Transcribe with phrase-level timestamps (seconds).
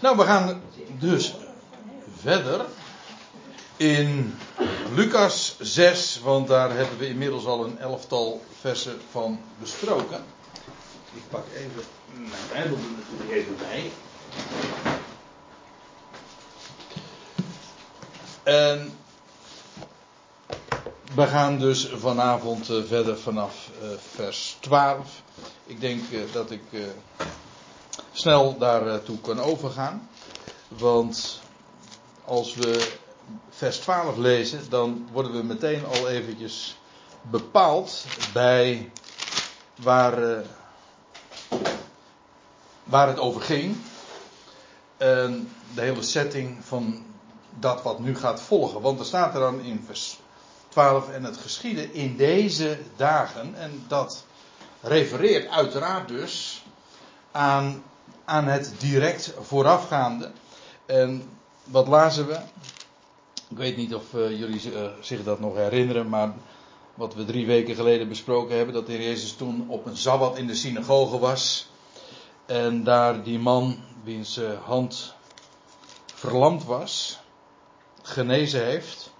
[0.00, 0.62] Nou, we gaan
[0.98, 1.34] dus
[2.20, 2.64] verder
[3.76, 4.34] in
[4.94, 10.24] Lucas 6, want daar hebben we inmiddels al een elftal versen van besproken.
[11.14, 11.82] Ik pak even
[12.12, 13.90] mijn Bijbel er natuurlijk even bij.
[18.42, 18.98] En
[21.14, 25.22] we gaan dus vanavond eh, verder vanaf eh, vers 12.
[25.66, 26.62] Ik denk eh, dat ik
[28.20, 30.08] snel daartoe kan overgaan.
[30.68, 31.40] Want
[32.24, 32.98] als we
[33.50, 36.76] vers 12 lezen, dan worden we meteen al eventjes
[37.22, 38.90] bepaald bij
[39.74, 40.44] waar,
[42.84, 43.76] waar het over ging.
[44.96, 47.04] En de hele setting van
[47.58, 48.80] dat wat nu gaat volgen.
[48.80, 50.18] Want er staat er dan in vers
[50.68, 53.54] 12 en het geschieden in deze dagen.
[53.54, 54.24] En dat
[54.80, 56.64] refereert uiteraard dus
[57.30, 57.82] aan,
[58.30, 60.30] aan het direct voorafgaande.
[60.86, 61.22] En
[61.64, 62.38] wat lazen we?
[63.48, 66.32] Ik weet niet of uh, jullie uh, zich dat nog herinneren, maar
[66.94, 70.38] wat we drie weken geleden besproken hebben, dat de Heer Jezus toen op een Sabbat
[70.38, 71.70] in de synagoge was.
[72.46, 75.14] En daar die man, wiens uh, hand
[76.14, 77.18] verlamd was,
[78.02, 79.12] genezen heeft.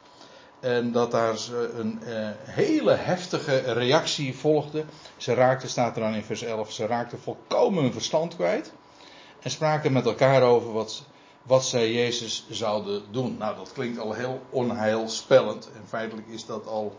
[0.61, 1.37] En dat daar
[1.77, 1.99] een
[2.39, 4.85] hele heftige reactie volgde.
[5.17, 8.73] Ze raakten, staat er dan in vers 11, ze raakten volkomen hun verstand kwijt.
[9.41, 11.03] En spraken met elkaar over wat,
[11.43, 13.37] wat zij Jezus zouden doen.
[13.39, 15.69] Nou, dat klinkt al heel onheilspellend.
[15.75, 16.99] En feitelijk is dat al.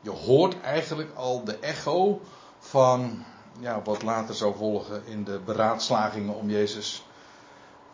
[0.00, 2.20] Je hoort eigenlijk al de echo
[2.58, 3.24] van
[3.58, 7.02] ja, wat later zou volgen in de beraadslagingen om Jezus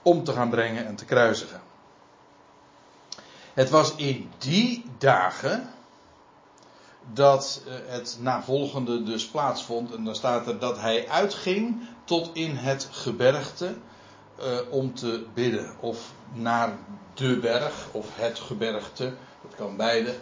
[0.02, 1.60] om te gaan brengen en te kruisigen.
[3.54, 5.70] Het was in die dagen
[7.12, 9.94] dat eh, het navolgende dus plaatsvond.
[9.94, 13.74] En dan staat er dat hij uitging tot in het gebergte
[14.40, 15.76] uh, om te bidden.
[15.80, 16.78] Of naar
[17.14, 19.14] de berg of het gebergte.
[19.42, 20.14] Dat kan beide.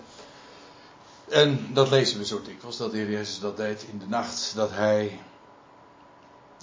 [1.29, 4.53] En dat lezen we zo dikwijls dat de Heer Jezus dat deed in de nacht.
[4.55, 5.21] Dat hij,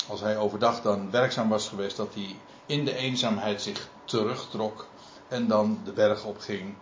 [0.07, 4.87] als hij overdag dan werkzaam was geweest, dat hij in de eenzaamheid zich terugtrok
[5.27, 6.75] en dan de berg op ging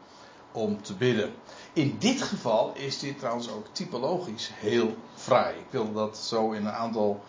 [0.51, 1.33] om te bidden.
[1.73, 5.55] In dit geval is dit trouwens ook typologisch heel fraai.
[5.55, 7.23] Ik wil dat zo in een aantal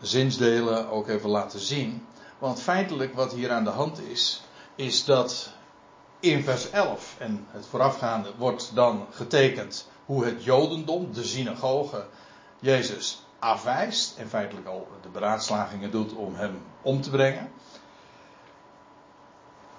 [0.00, 2.06] zinsdelen ook even laten zien.
[2.38, 4.42] Want feitelijk wat hier aan de hand is,
[4.74, 5.52] is dat
[6.20, 12.06] in vers 11 en het voorafgaande wordt dan getekend hoe het Jodendom, de synagoge,
[12.60, 17.52] Jezus afwijst en feitelijk al de beraadslagingen doet om hem om te brengen.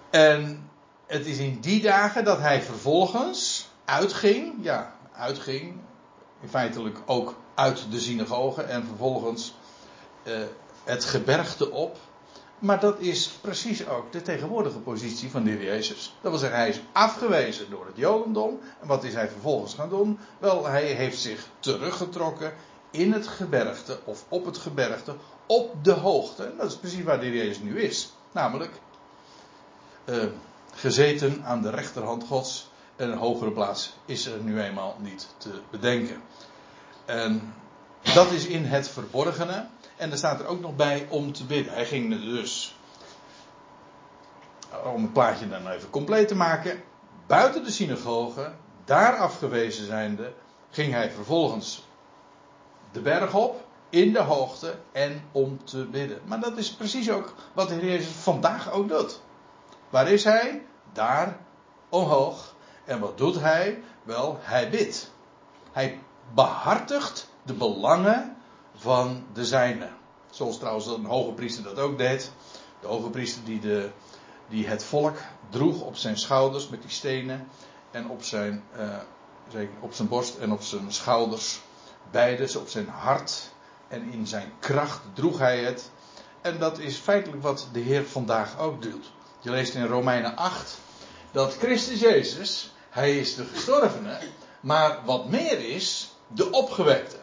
[0.10, 0.70] En
[1.06, 5.76] het is in die dagen dat hij vervolgens uitging, ja, uitging,
[6.42, 9.54] in feitelijk ook uit de synagoge en vervolgens
[10.24, 10.38] uh,
[10.84, 11.98] het gebergte op.
[12.60, 16.16] Maar dat is precies ook de tegenwoordige positie van de Jezus.
[16.22, 18.60] Dat wil zeggen, hij is afgewezen door het Jodendom.
[18.82, 20.20] En wat is hij vervolgens gaan doen?
[20.40, 22.54] Wel, hij heeft zich teruggetrokken
[22.92, 25.16] in het gebergte of op het gebergte,
[25.46, 26.44] op de hoogte.
[26.44, 28.12] En dat is precies waar de Jezus nu is.
[28.32, 28.72] Namelijk
[30.06, 30.24] uh,
[30.74, 32.70] gezeten aan de rechterhand Gods.
[32.96, 36.22] En een hogere plaats is er nu eenmaal niet te bedenken.
[37.06, 37.54] En
[38.14, 39.68] dat is in het verborgene.
[40.00, 41.74] En er staat er ook nog bij om te bidden.
[41.74, 42.76] Hij ging dus,
[44.84, 46.84] om het plaatje dan even compleet te maken,
[47.28, 48.52] buiten de synagoge,
[48.86, 50.34] daar afgewezen zijnde,
[50.70, 51.88] ging hij vervolgens
[52.92, 56.22] de berg op, in de hoogte en om te bidden.
[56.26, 59.22] Maar dat is precies ook wat de Heer Jezus vandaag ook doet.
[59.90, 60.66] Waar is hij?
[60.94, 61.38] Daar
[61.90, 62.56] omhoog.
[62.86, 63.84] En wat doet hij?
[64.04, 65.12] Wel, hij bidt.
[65.72, 66.00] Hij
[66.34, 68.38] behartigt de belangen
[68.80, 69.90] van de zijne.
[70.30, 72.32] Zoals trouwens een hoge priester dat ook deed.
[72.82, 73.90] De hoge priester die, de,
[74.50, 75.18] die het volk
[75.50, 77.48] droeg op zijn schouders met die stenen.
[77.92, 78.64] En op zijn,
[79.54, 81.60] uh, op zijn borst en op zijn schouders.
[82.12, 83.52] Beide, op zijn hart
[83.88, 85.90] en in zijn kracht droeg hij het.
[86.42, 89.12] En dat is feitelijk wat de Heer vandaag ook doet.
[89.40, 90.78] Je leest in Romeinen 8
[91.32, 94.18] dat Christus Jezus, hij is de gestorvene,
[94.60, 97.19] maar wat meer is, de opgewekte.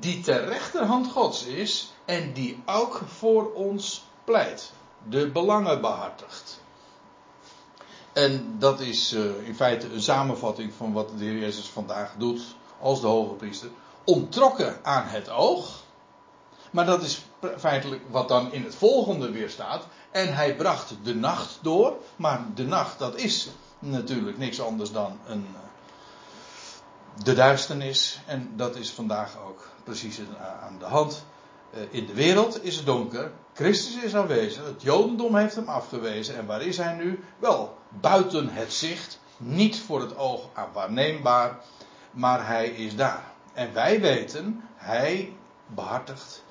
[0.00, 4.72] Die ter rechterhand Gods is en die ook voor ons pleit.
[5.08, 6.60] De belangen behartigt.
[8.12, 12.40] En dat is uh, in feite een samenvatting van wat de Heer Jezus vandaag doet
[12.80, 13.68] als de hoge priester.
[14.04, 15.82] Ontrokken aan het oog.
[16.70, 17.24] Maar dat is
[17.58, 19.86] feitelijk wat dan in het volgende weer staat.
[20.10, 21.96] En hij bracht de nacht door.
[22.16, 23.48] Maar de nacht, dat is
[23.78, 25.60] natuurlijk niks anders dan een, eh,
[27.22, 28.20] de duisternis.
[28.26, 30.20] En dat is vandaag ook precies
[30.62, 31.24] aan de hand.
[31.70, 33.30] Eh, in de wereld is het donker.
[33.54, 36.36] Christus is aanwezig, het Jodendom heeft hem afgewezen.
[36.36, 37.24] En waar is hij nu?
[37.38, 41.58] Wel, buiten het zicht, niet voor het oog waarneembaar,
[42.10, 43.24] maar hij is daar.
[43.52, 45.32] En wij weten, hij
[45.66, 46.42] behartigt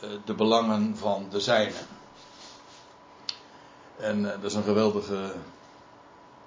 [0.00, 1.86] eh, de belangen van de zijnen.
[3.96, 5.32] En eh, dat is een geweldige,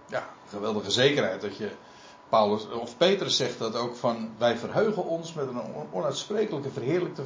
[0.08, 1.72] ja, geweldige zekerheid dat je
[2.34, 7.24] Paulus, of Petrus zegt dat ook van wij verheugen ons met een onuitsprekelijke verheerlijkte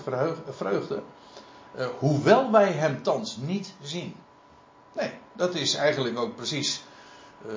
[0.50, 1.02] vreugde.
[1.78, 4.16] Uh, hoewel wij hem thans niet zien.
[4.94, 6.82] Nee, dat is eigenlijk ook precies
[7.46, 7.54] uh,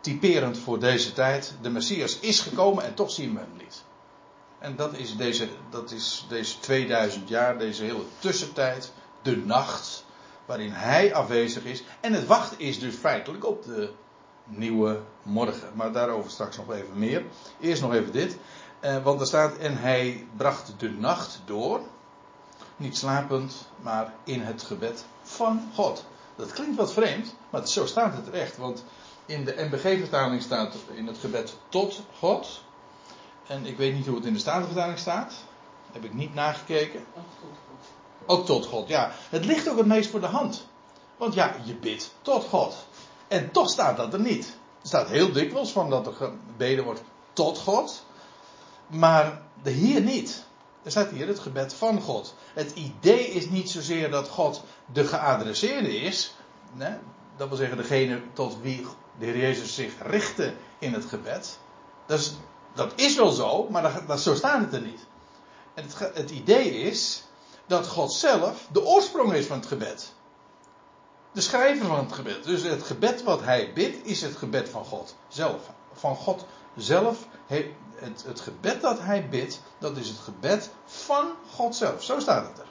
[0.00, 1.54] typerend voor deze tijd.
[1.62, 3.84] De Messias is gekomen en toch zien we hem niet.
[4.58, 8.92] En dat is deze, dat is deze 2000 jaar, deze hele tussentijd,
[9.22, 10.04] de nacht,
[10.46, 11.82] waarin hij afwezig is.
[12.00, 13.92] En het wachten is dus feitelijk op de
[14.44, 15.68] nieuwe morgen.
[15.74, 17.24] Maar daarover straks nog even meer.
[17.60, 18.36] Eerst nog even dit.
[18.80, 21.80] Eh, want er staat, en hij bracht de nacht door.
[22.76, 26.04] Niet slapend, maar in het gebed van God.
[26.36, 28.56] Dat klinkt wat vreemd, maar zo staat het echt.
[28.56, 28.84] Want
[29.26, 32.62] in de NBG-vertaling staat in het gebed tot God.
[33.46, 35.34] En ik weet niet hoe het in de Statenvertaling staat.
[35.92, 37.04] Heb ik niet nagekeken.
[37.14, 37.86] Ook tot God.
[38.26, 39.10] Ook tot God, ja.
[39.28, 40.66] Het ligt ook het meest voor de hand.
[41.16, 42.86] Want ja, je bidt tot God.
[43.34, 44.44] En toch staat dat er niet.
[44.82, 47.02] Er staat heel dikwijls van dat er gebeden wordt
[47.32, 48.04] tot God.
[48.86, 50.44] Maar hier niet.
[50.82, 52.34] Er staat hier het gebed van God.
[52.54, 56.34] Het idee is niet zozeer dat God de geadresseerde is.
[57.36, 58.86] Dat wil zeggen degene tot wie
[59.18, 61.58] de Heer Jezus zich richtte in het gebed.
[62.06, 62.34] Dat is,
[62.74, 65.06] dat is wel zo, maar dat, zo staat het er niet.
[65.74, 67.24] Het, het idee is
[67.66, 70.12] dat God zelf de oorsprong is van het gebed
[71.34, 72.44] de schrijver van het gebed.
[72.44, 75.70] Dus het gebed wat hij bidt is het gebed van God zelf.
[75.92, 76.46] Van God
[76.76, 77.26] zelf.
[77.46, 82.02] Het, het gebed dat hij bidt, dat is het gebed van God zelf.
[82.02, 82.66] Zo staat het er.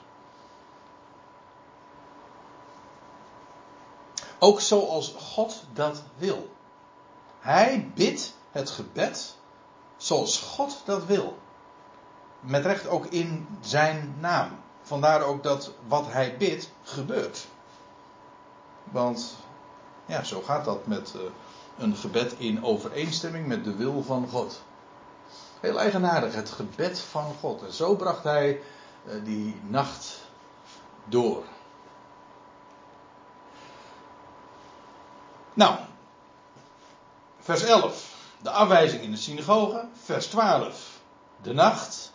[4.38, 6.50] Ook zoals God dat wil.
[7.38, 9.36] Hij bidt het gebed
[9.96, 11.38] zoals God dat wil.
[12.40, 14.62] Met recht ook in zijn naam.
[14.82, 17.46] Vandaar ook dat wat hij bidt gebeurt.
[18.84, 19.36] Want
[20.06, 21.22] ja, zo gaat dat met uh,
[21.78, 24.62] een gebed in overeenstemming met de wil van God.
[25.60, 27.62] Heel eigenaardig, het gebed van God.
[27.62, 28.60] En zo bracht hij
[29.04, 30.20] uh, die nacht
[31.04, 31.44] door.
[35.54, 35.76] Nou,
[37.38, 39.88] vers 11, de afwijzing in de synagoge.
[40.02, 41.00] Vers 12,
[41.42, 42.12] de nacht.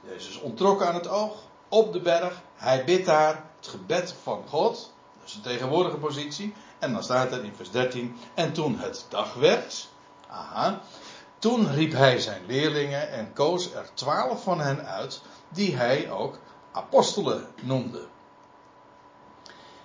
[0.00, 1.36] Jezus ontrokken aan het oog,
[1.68, 2.40] op de berg.
[2.54, 4.92] Hij bidt daar het gebed van God.
[5.32, 6.54] De tegenwoordige positie.
[6.78, 8.16] En dan staat er in vers 13.
[8.34, 9.88] En toen het dag werd.
[10.28, 10.80] Aha.
[11.38, 15.22] Toen riep hij zijn leerlingen en koos er twaalf van hen uit.
[15.48, 16.38] Die hij ook
[16.72, 18.06] apostelen noemde.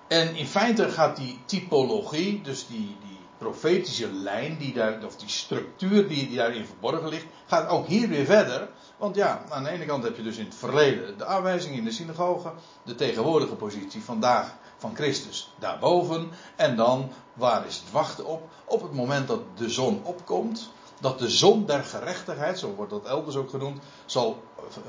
[0.08, 5.30] En in feite gaat die typologie, dus die, die profetische lijn, die daar, of die
[5.30, 8.70] structuur die, die daarin verborgen ligt, gaat ook hier weer verder.
[8.98, 11.84] Want ja, aan de ene kant heb je dus in het verleden de aanwijzing in
[11.84, 12.54] de synagoge,
[12.84, 16.32] de tegenwoordige positie vandaag van Christus daarboven.
[16.56, 18.50] En dan, waar is het wachten op?
[18.66, 20.70] Op het moment dat de zon opkomt,
[21.00, 24.44] dat de zon der gerechtigheid, zo wordt dat elders ook genoemd, zal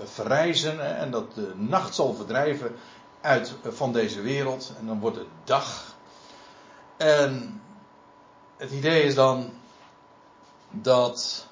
[0.05, 2.77] verrijzen en dat de nacht zal verdrijven
[3.21, 4.73] uit van deze wereld.
[4.79, 5.97] En dan wordt het dag.
[6.97, 7.63] En
[8.57, 9.51] het idee is dan
[10.71, 11.47] dat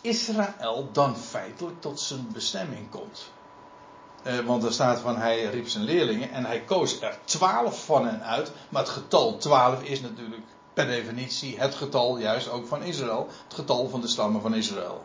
[0.00, 3.30] Israël dan feitelijk tot zijn bestemming komt.
[4.24, 8.06] Eh, want er staat van hij riep zijn leerlingen en hij koos er twaalf van
[8.06, 8.52] hen uit.
[8.68, 10.42] Maar het getal twaalf is natuurlijk
[10.74, 13.28] per definitie het getal juist ook van Israël.
[13.44, 15.04] Het getal van de stammen van Israël.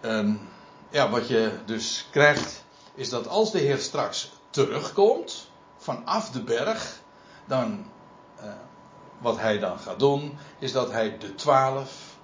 [0.00, 0.48] En
[0.90, 7.00] ja, wat je dus krijgt is dat als de Heer straks terugkomt vanaf de berg,
[7.44, 7.86] dan
[8.36, 8.46] eh,
[9.18, 12.16] wat hij dan gaat doen is dat hij de twaalf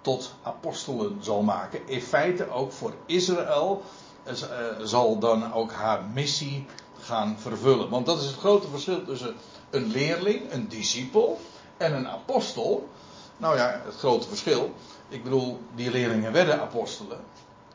[0.00, 1.88] tot apostelen zal maken.
[1.88, 3.82] In feite ook voor Israël
[4.82, 6.66] zal dan ook haar missie
[7.00, 7.88] gaan vervullen.
[7.88, 9.34] Want dat is het grote verschil tussen
[9.70, 11.40] een leerling, een discipel
[11.76, 12.88] en een apostel.
[13.36, 14.74] Nou ja, het grote verschil.
[15.08, 17.20] Ik bedoel, die leerlingen werden apostelen.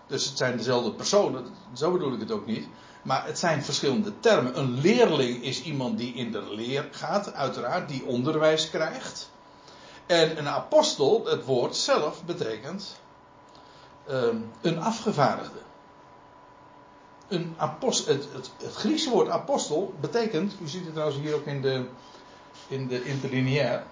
[0.07, 2.67] Dus het zijn dezelfde personen, zo bedoel ik het ook niet.
[3.01, 4.59] Maar het zijn verschillende termen.
[4.59, 9.29] Een leerling is iemand die in de leer gaat, uiteraard, die onderwijs krijgt.
[10.05, 13.00] En een apostel, het woord zelf, betekent
[14.09, 15.59] um, een afgevaardigde.
[17.27, 21.62] Een apostel, het, het, Griekse woord apostel betekent, u ziet het trouwens hier ook in
[21.62, 21.86] de,
[22.67, 23.84] in de interlineair,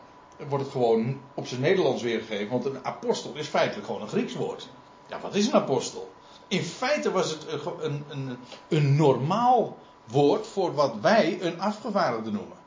[0.49, 4.35] wordt het gewoon op zijn Nederlands weergegeven, want een apostel is feitelijk gewoon een Grieks
[4.35, 4.69] woord.
[5.07, 6.11] Ja, wat is een apostel?
[6.47, 7.45] In feite was het
[7.81, 8.37] een, een,
[8.67, 12.57] een normaal woord voor wat wij een afgevaardigde noemen.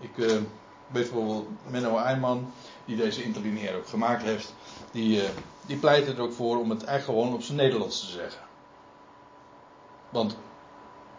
[0.00, 0.42] Ik uh, weet
[0.86, 2.52] bijvoorbeeld Menno Eijman,
[2.84, 4.54] die deze interlineair ook gemaakt heeft,
[4.90, 5.28] die, uh,
[5.66, 8.45] die pleit er ook voor om het eigenlijk gewoon op zijn Nederlands te zeggen.
[10.10, 10.36] Want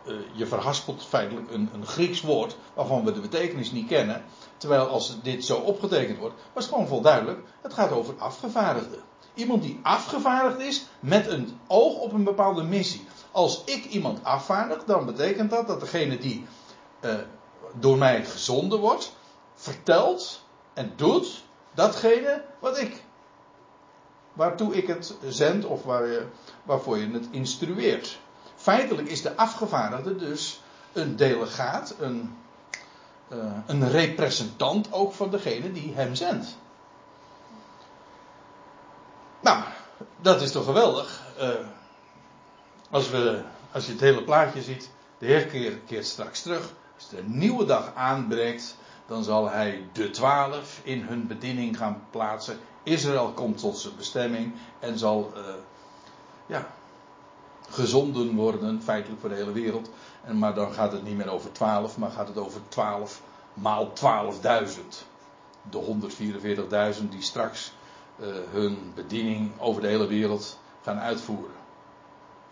[0.08, 4.24] uh, je verhaspelt feitelijk een, een, Grieks woord waarvan we de betekenis niet kennen.
[4.58, 7.39] Terwijl als dit zo opgetekend wordt, was het gewoon vol duidelijk.
[7.62, 9.00] Het gaat over afgevaardigde.
[9.34, 13.08] Iemand die afgevaardigd is met een oog op een bepaalde missie.
[13.32, 16.46] Als ik iemand afvaardig, dan betekent dat dat degene die
[17.01, 17.15] uh,
[17.74, 19.15] door mij gezonden wordt,
[19.53, 23.03] vertelt en doet datgene wat ik.
[24.34, 26.08] Waartoe ik het zend of waar
[26.63, 28.20] waarvoor je het instrueert.
[28.67, 30.62] Feitelijk is de afgevaardigde dus
[30.93, 32.38] een delegaat, een,
[33.33, 36.57] uh, een representant ook van degene die hem zendt.
[39.41, 39.63] Nou,
[40.21, 41.21] dat is toch geweldig.
[41.41, 41.50] Uh,
[42.89, 45.45] als, we, als je het hele plaatje ziet, de Heer
[45.86, 46.74] keert, straks terug.
[46.95, 52.59] Als een nieuwe dag aanbreekt, dan zal hij de twaalf in hun bediening gaan plaatsen.
[52.83, 55.43] Israël komt tot zijn bestemming en zal uh,
[56.45, 56.67] ja,
[57.69, 59.89] gezonden worden, feitelijk voor de hele wereld.
[60.24, 63.21] En, maar dan gaat het niet meer over twaalf, maar gaat het over twaalf
[63.53, 65.05] maal twaalfduizend.
[65.69, 65.97] De
[67.00, 67.71] 144.000 die straks
[68.19, 71.55] uh, hun bediening over de hele wereld gaan uitvoeren.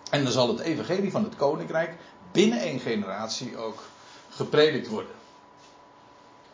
[0.10, 1.98] En dan zal het evangelie van het koninkrijk
[2.32, 3.84] binnen één generatie ook
[4.30, 5.12] gepredikt worden.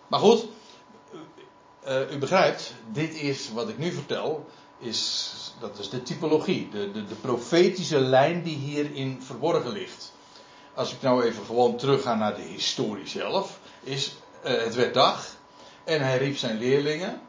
[0.07, 0.45] Maar goed,
[1.87, 4.45] uh, u begrijpt, dit is wat ik nu vertel,
[4.81, 10.11] is, dat is de typologie, de, de, de profetische lijn die hierin verborgen ligt.
[10.73, 15.35] Als ik nou even gewoon terugga naar de historie zelf, is uh, het werd dag
[15.83, 17.21] en hij riep zijn leerlingen.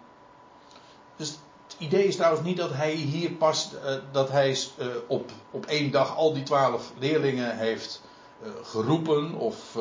[1.16, 5.30] Dus het idee is trouwens niet dat hij hier past, uh, dat hij uh, op,
[5.50, 8.02] op één dag al die twaalf leerlingen heeft
[8.62, 9.78] geroepen of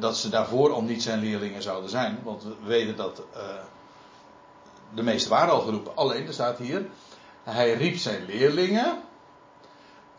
[0.00, 2.20] dat ze daarvoor al niet zijn leerlingen zouden zijn.
[2.24, 3.22] Want we weten dat
[4.94, 5.96] de meeste waren al geroepen.
[5.96, 6.86] Alleen, er staat hier,
[7.42, 8.98] hij riep zijn leerlingen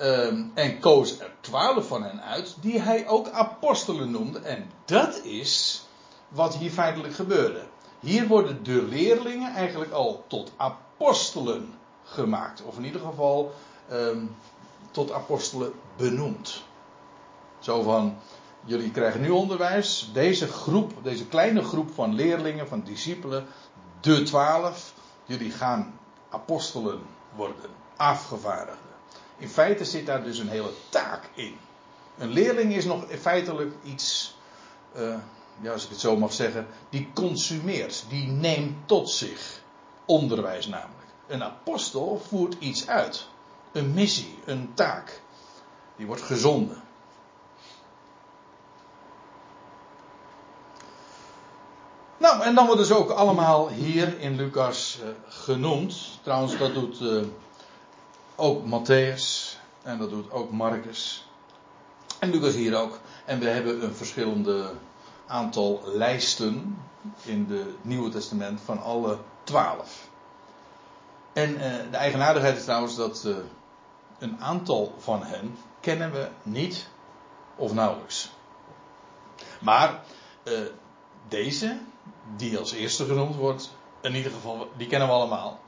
[0.02, 4.40] um, en koos er twaalf van hen uit, die hij ook apostelen noemde.
[4.40, 5.84] En dat is
[6.28, 7.62] wat hier feitelijk gebeurde.
[8.00, 11.74] Hier worden de leerlingen eigenlijk al tot apostelen
[12.04, 12.62] gemaakt.
[12.62, 13.52] Of in ieder geval
[13.92, 14.36] um,
[14.92, 16.64] tot apostelen benoemd.
[17.60, 18.18] Zo van,
[18.66, 20.10] jullie krijgen nu onderwijs.
[20.14, 23.46] Deze groep, deze kleine groep van leerlingen, van discipelen,
[24.02, 24.94] de twaalf,
[25.26, 27.02] jullie gaan apostelen
[27.36, 28.88] worden, afgevaardigden.
[29.38, 31.58] In feite zit daar dus een hele taak in.
[32.18, 34.36] Een leerling is nog feitelijk iets,
[34.98, 35.16] uh,
[35.62, 39.62] ja, als ik het zo mag zeggen, die consumeert, die neemt tot zich.
[40.06, 41.08] Onderwijs namelijk.
[41.28, 43.28] Een apostel voert iets uit.
[43.72, 45.22] Een missie, een taak.
[45.96, 46.84] Die wordt gezonden.
[52.20, 56.20] Nou, en dan worden ze ook allemaal hier in Lucas uh, genoemd.
[56.24, 57.24] Trouwens, dat doet uh,
[58.36, 61.28] ook Matthäus en dat doet ook Marcus.
[62.20, 63.00] En Lucas hier ook.
[63.26, 64.72] En we hebben een verschillende
[65.28, 66.78] aantal lijsten
[67.24, 70.10] in het Nieuwe Testament van alle twaalf.
[71.34, 71.60] En uh,
[71.92, 73.28] de eigenaardigheid is trouwens dat
[74.20, 76.88] een aantal van hen kennen we niet
[77.56, 78.30] of nauwelijks.
[79.60, 80.04] Maar
[81.28, 81.78] deze,
[82.36, 83.72] die als eerste genoemd wordt,
[84.02, 85.60] in ieder geval, die kennen we allemaal.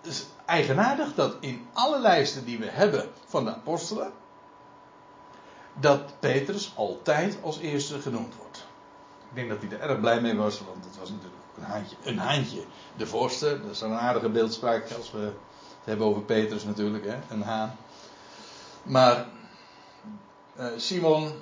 [0.00, 4.12] Het is eigenaardig dat in alle lijsten die we hebben van de apostelen,
[5.80, 8.66] dat Petrus altijd als eerste genoemd wordt.
[9.28, 11.96] Ik denk dat hij er erg blij mee was, want het was natuurlijk een haantje,
[12.02, 12.64] een haantje
[12.96, 13.60] de vorste.
[13.62, 17.16] Dat is een aardige beeldspraak als we het hebben over Petrus natuurlijk, hè?
[17.30, 17.76] een haan.
[18.82, 19.26] Maar
[20.58, 21.32] uh, Simon,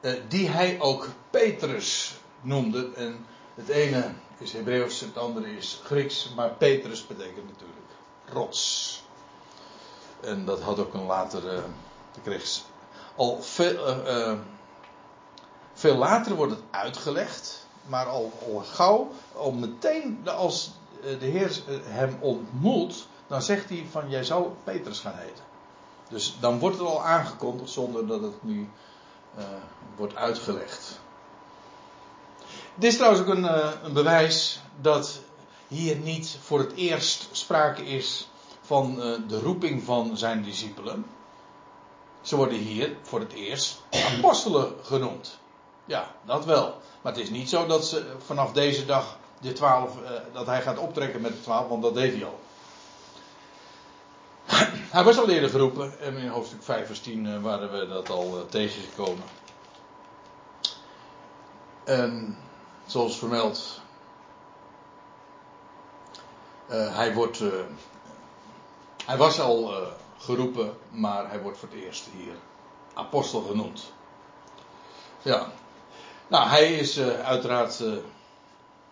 [0.00, 3.26] uh, die hij ook Petrus noemde, en
[3.56, 7.88] het ene is Hebreeuws, het andere is Grieks, maar Petrus betekent natuurlijk
[8.32, 9.02] rots.
[10.20, 11.56] En dat had ook een latere,
[12.16, 12.60] ik kreeg
[13.16, 14.38] al veel, uh, uh,
[15.72, 18.32] veel later wordt het uitgelegd, maar al,
[18.64, 20.70] gauw, al meteen als
[21.18, 25.44] de Heer hem ontmoet, dan zegt hij van jij zou Petrus gaan heten.
[26.08, 28.68] Dus dan wordt het al aangekondigd zonder dat het nu
[29.96, 31.00] wordt uitgelegd.
[32.78, 35.20] Dit is trouwens ook een, uh, een, bewijs dat
[35.68, 38.28] hier niet voor het eerst sprake is
[38.60, 41.06] van uh, de roeping van zijn discipelen.
[42.20, 43.82] Ze worden hier voor het eerst
[44.16, 45.38] apostelen genoemd.
[45.84, 46.80] Ja, dat wel.
[47.02, 50.62] Maar het is niet zo dat ze vanaf deze dag de twaalf, uh, dat hij
[50.62, 52.40] gaat optrekken met de twaalf, want dat deed hij al.
[54.96, 58.46] Hij was al eerder geroepen en in hoofdstuk 5 vers 10 waren we dat al
[58.48, 59.24] tegengekomen.
[61.84, 62.36] En
[62.86, 63.80] zoals vermeld,
[66.68, 67.42] hij wordt,
[69.04, 69.74] hij was al
[70.18, 72.34] geroepen, maar hij wordt voor het eerst hier
[72.94, 73.92] apostel genoemd.
[75.22, 75.52] Ja.
[76.26, 77.82] Nou, hij is uiteraard,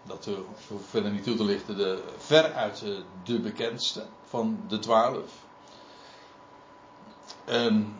[0.02, 0.28] dat
[0.68, 2.84] hoef verder niet toe te lichten, de, veruit
[3.24, 5.30] de bekendste van de twaalf.
[7.48, 7.96] Um,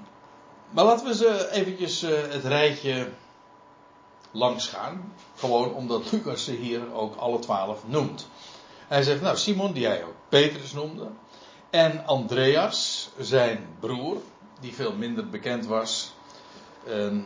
[0.71, 3.09] maar laten we ze eventjes het rijtje
[4.35, 5.13] langs gaan.
[5.37, 8.29] Gewoon omdat Lucas ze hier ook alle twaalf noemt.
[8.89, 11.09] Hij zegt, nou, Simon, die hij ook Petrus noemde.
[11.71, 14.17] En Andreas, zijn broer,
[14.61, 16.13] die veel minder bekend was.
[16.87, 17.21] Ehm,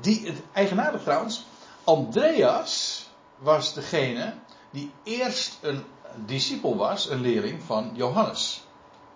[0.00, 1.44] die, eigenaardig trouwens,
[1.84, 3.06] Andreas
[3.38, 4.34] was degene
[4.70, 5.84] die eerst een
[6.26, 8.62] discipel was, een leerling van Johannes.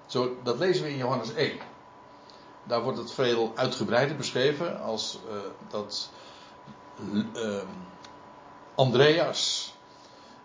[0.07, 1.59] Zo, dat lezen we in Johannes 1.
[2.64, 5.35] Daar wordt het veel uitgebreider beschreven als uh,
[5.69, 6.11] dat
[7.01, 7.63] uh,
[8.75, 9.73] Andreas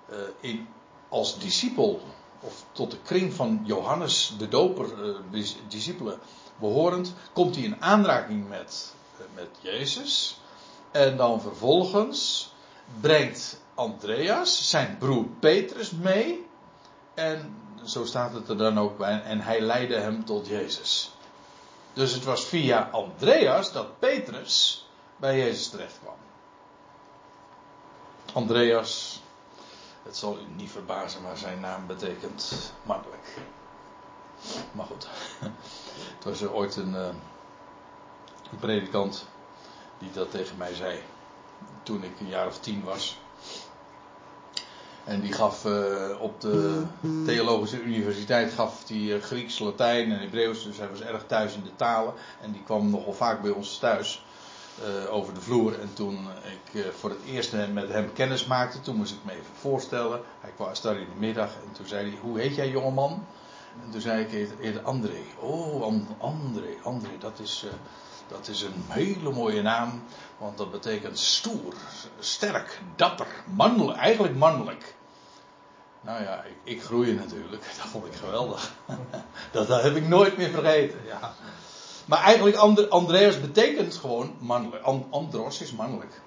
[0.09, 0.67] uh, in,
[1.09, 2.01] als discipel
[2.39, 4.85] of tot de kring van Johannes de Doper,
[5.31, 6.19] uh, discipelen
[6.59, 10.39] behorend, komt hij in aanraking met, uh, met Jezus.
[10.91, 12.51] En dan vervolgens
[13.01, 16.45] brengt Andreas zijn broer Petrus mee.
[17.13, 19.21] En zo staat het er dan ook bij.
[19.21, 21.11] En hij leidde hem tot Jezus.
[21.93, 24.87] Dus het was via Andreas dat Petrus
[25.17, 26.26] bij Jezus terecht kwam.
[28.37, 29.21] Andreas
[30.03, 33.37] het zal u niet verbazen, maar zijn naam betekent makkelijk.
[34.71, 35.07] Maar goed,
[36.17, 37.07] het was ooit een, uh,
[38.51, 39.27] een predikant
[39.97, 40.99] die dat tegen mij zei.
[41.83, 43.17] Toen ik een jaar of tien was.
[45.03, 46.83] En die gaf uh, op de
[47.25, 50.63] Theologische Universiteit gaf die, uh, Grieks, Latijn en Hebreeuws.
[50.63, 52.13] Dus hij was erg thuis in de talen.
[52.41, 54.25] En die kwam nogal vaak bij ons thuis
[54.83, 55.79] uh, over de vloer.
[55.79, 59.31] En toen ik uh, voor het eerst met hem kennis maakte, toen moest ik me
[59.31, 60.21] even voorstellen.
[60.39, 63.25] Hij kwam daar in de middag en toen zei hij: Hoe heet jij, jongeman?
[63.83, 65.21] En toen zei ik: Heet André.
[65.39, 65.83] Oh,
[66.17, 67.71] André, André, dat is, uh,
[68.27, 70.03] dat is een hele mooie naam.
[70.37, 71.73] Want dat betekent stoer,
[72.19, 74.95] sterk, dapper, mannelijk, eigenlijk mannelijk.
[76.01, 77.63] Nou ja, ik, ik groeide natuurlijk.
[77.77, 78.71] Dat vond ik geweldig.
[79.51, 80.99] dat, dat heb ik nooit meer vergeten.
[81.05, 81.33] Ja.
[82.07, 82.57] Maar eigenlijk
[82.89, 84.83] Andreas betekent gewoon mannelijk.
[85.09, 86.21] Andros is mannelijk.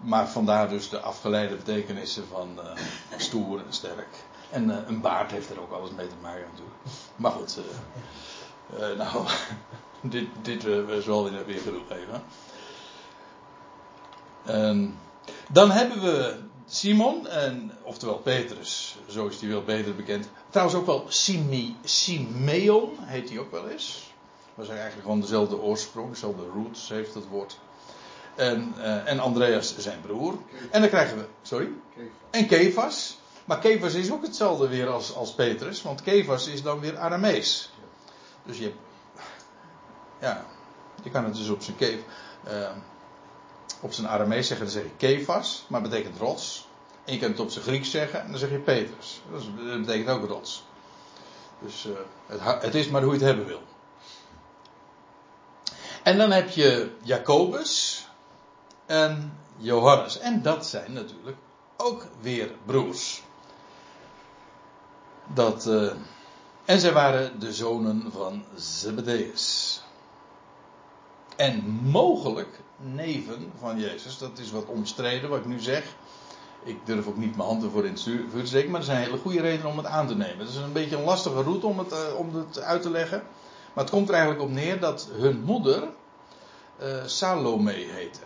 [0.00, 2.70] Maar vandaar dus de afgeleide betekenissen van uh,
[3.16, 4.08] stoer en sterk.
[4.50, 6.76] En uh, een baard heeft er ook alles mee te maken natuurlijk.
[7.16, 7.58] Maar goed,
[8.78, 9.26] uh, nou,
[10.00, 12.22] dit, dit is wel weer, weer genoeg even.
[14.44, 14.98] En
[15.48, 20.28] dan hebben we Simon, en, oftewel Petrus, zo is hij wel beter bekend.
[20.50, 24.09] Trouwens ook wel Sime, Simeon heet hij ook wel eens.
[24.60, 27.58] Dat is eigenlijk gewoon dezelfde oorsprong, dezelfde roots heeft het woord.
[28.34, 30.34] En, uh, en Andreas zijn broer.
[30.70, 31.68] En dan krijgen we, sorry?
[32.30, 33.18] En Kefas.
[33.44, 37.70] Maar Kefas is ook hetzelfde weer als, als Petrus, want Kefas is dan weer Aramees.
[38.44, 38.76] Dus je hebt,
[40.20, 40.46] ja,
[41.02, 41.98] je kan het dus op zijn Kef,
[42.48, 42.70] uh,
[43.80, 46.68] op zijn Aramees zeggen, dan zeg je Kefas, maar betekent rots.
[47.04, 49.22] En je kunt het op zijn Grieks zeggen, en dan zeg je Petrus.
[49.32, 50.64] Dat betekent ook rots.
[51.58, 51.92] Dus uh,
[52.26, 53.68] het, het is maar hoe je het hebben wil.
[56.02, 58.06] En dan heb je Jacobus
[58.86, 60.18] en Johannes.
[60.18, 61.36] En dat zijn natuurlijk
[61.76, 63.22] ook weer broers.
[65.34, 65.92] Dat, uh,
[66.64, 69.82] en zij waren de zonen van Zebedeus.
[71.36, 74.18] En mogelijk neven van Jezus.
[74.18, 75.84] Dat is wat omstreden wat ik nu zeg.
[76.64, 78.70] Ik durf ook niet mijn hand ervoor in het vuur te steken.
[78.70, 80.38] Maar er zijn hele goede redenen om het aan te nemen.
[80.38, 83.22] Het is een beetje een lastige route om het, uh, om het uit te leggen.
[83.72, 85.88] Maar het komt er eigenlijk op neer dat hun moeder
[86.82, 88.20] uh, Salome heette.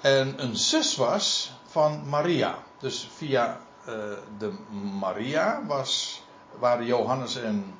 [0.00, 2.58] En een zus was van Maria.
[2.78, 3.94] Dus via uh,
[4.38, 4.52] de
[5.00, 6.22] Maria was,
[6.58, 7.74] waren Johannes en,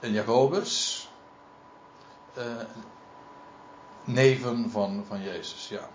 [0.00, 1.08] en Jacobus
[2.38, 2.44] uh,
[4.04, 5.68] neven van, van Jezus.
[5.68, 5.88] Ja.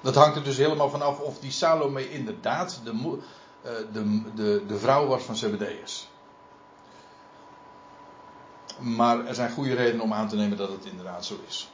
[0.00, 3.18] Dat hangt er dus helemaal vanaf of die Salome inderdaad de,
[3.92, 6.08] de, de, de vrouw was van Zebedeus.
[8.78, 11.68] Maar er zijn goede redenen om aan te nemen dat het inderdaad zo is.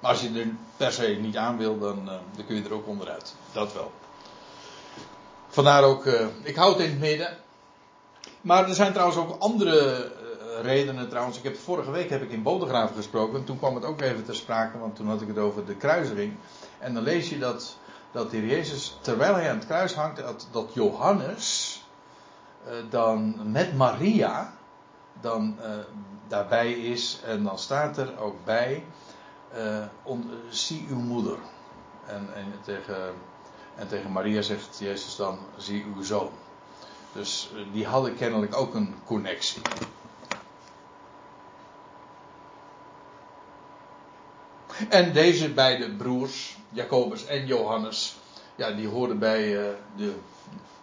[0.00, 2.72] Maar als je er per se niet aan wil, dan, uh, dan kun je er
[2.72, 3.34] ook onderuit.
[3.52, 3.92] Dat wel.
[5.48, 7.36] Vandaar ook, uh, ik hou het in het midden.
[8.40, 11.38] Maar er zijn trouwens ook andere uh, redenen trouwens.
[11.38, 13.38] Ik heb, vorige week heb ik in Bodegraven gesproken.
[13.38, 15.76] En toen kwam het ook even ter sprake, want toen had ik het over de
[15.76, 16.36] kruising.
[16.78, 17.76] En dan lees je dat,
[18.12, 21.80] dat de Jezus, terwijl hij aan het kruis hangt, dat, dat Johannes
[22.90, 24.56] dan met Maria
[25.20, 25.58] dan
[26.28, 27.20] daarbij is.
[27.24, 28.84] En dan staat er ook bij,
[30.48, 31.38] zie uw moeder.
[32.06, 33.14] En, en, tegen,
[33.74, 36.30] en tegen Maria zegt Jezus dan, zie uw zoon.
[37.12, 39.62] Dus die hadden kennelijk ook een connectie.
[44.88, 48.16] En deze beide broers, Jacobus en Johannes,
[48.56, 50.14] ja, die hoorden bij uh, de,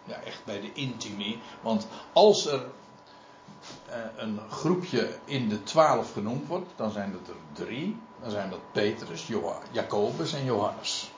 [0.04, 1.40] ja, echt bij de intimie.
[1.60, 2.66] Want als er uh,
[4.16, 8.00] een groepje in de twaalf genoemd wordt, dan zijn dat er drie.
[8.20, 9.30] Dan zijn dat Petrus,
[9.70, 11.10] Jacobus en Johannes.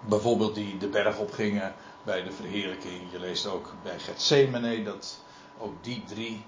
[0.00, 3.10] Bijvoorbeeld die de berg opgingen bij de verheerlijking.
[3.10, 5.20] Je leest ook bij Gethsemane dat
[5.58, 6.44] ook die drie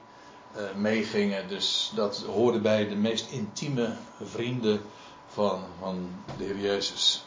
[0.56, 1.48] uh, meegingen.
[1.48, 4.80] Dus dat hoorde bij de meest intieme vrienden
[5.26, 7.24] van, van de Heer Jezus.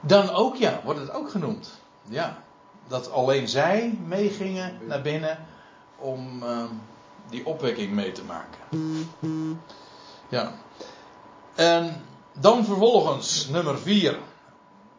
[0.00, 1.80] Dan ook ja, wordt het ook genoemd.
[2.02, 2.42] Ja,
[2.88, 5.46] dat alleen zij meegingen naar binnen
[5.98, 6.64] om uh,
[7.28, 8.58] die opwekking mee te maken.
[10.28, 10.52] Ja.
[11.54, 14.18] En dan vervolgens nummer 4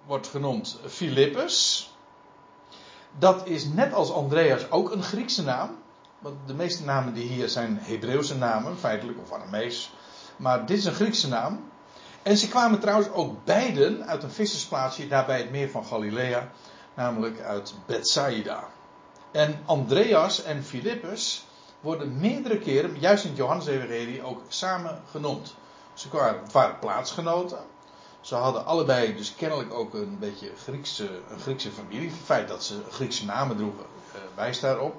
[0.06, 1.88] wordt genoemd Philippus.
[3.18, 5.78] Dat is net als Andreas ook een Griekse naam.
[6.20, 9.92] Want de meeste namen die hier zijn Hebreeuwse namen, feitelijk, of Aramees.
[10.36, 11.70] Maar dit is een Griekse naam.
[12.24, 16.52] En ze kwamen trouwens ook beiden uit een vissersplaatsje daar bij het meer van Galilea.
[17.00, 18.68] Namelijk uit Bethsaida.
[19.32, 21.46] En Andreas en Filippus
[21.80, 25.56] worden meerdere keren, juist in het Johannes-evangelie, ook samen genoemd.
[25.94, 26.08] Ze
[26.52, 27.60] waren plaatsgenoten.
[28.22, 32.10] Ze hadden allebei dus kennelijk ook een beetje Griekse, een Griekse familie.
[32.10, 33.86] Het feit dat ze Griekse namen droegen
[34.16, 34.96] uh, wijst daarop.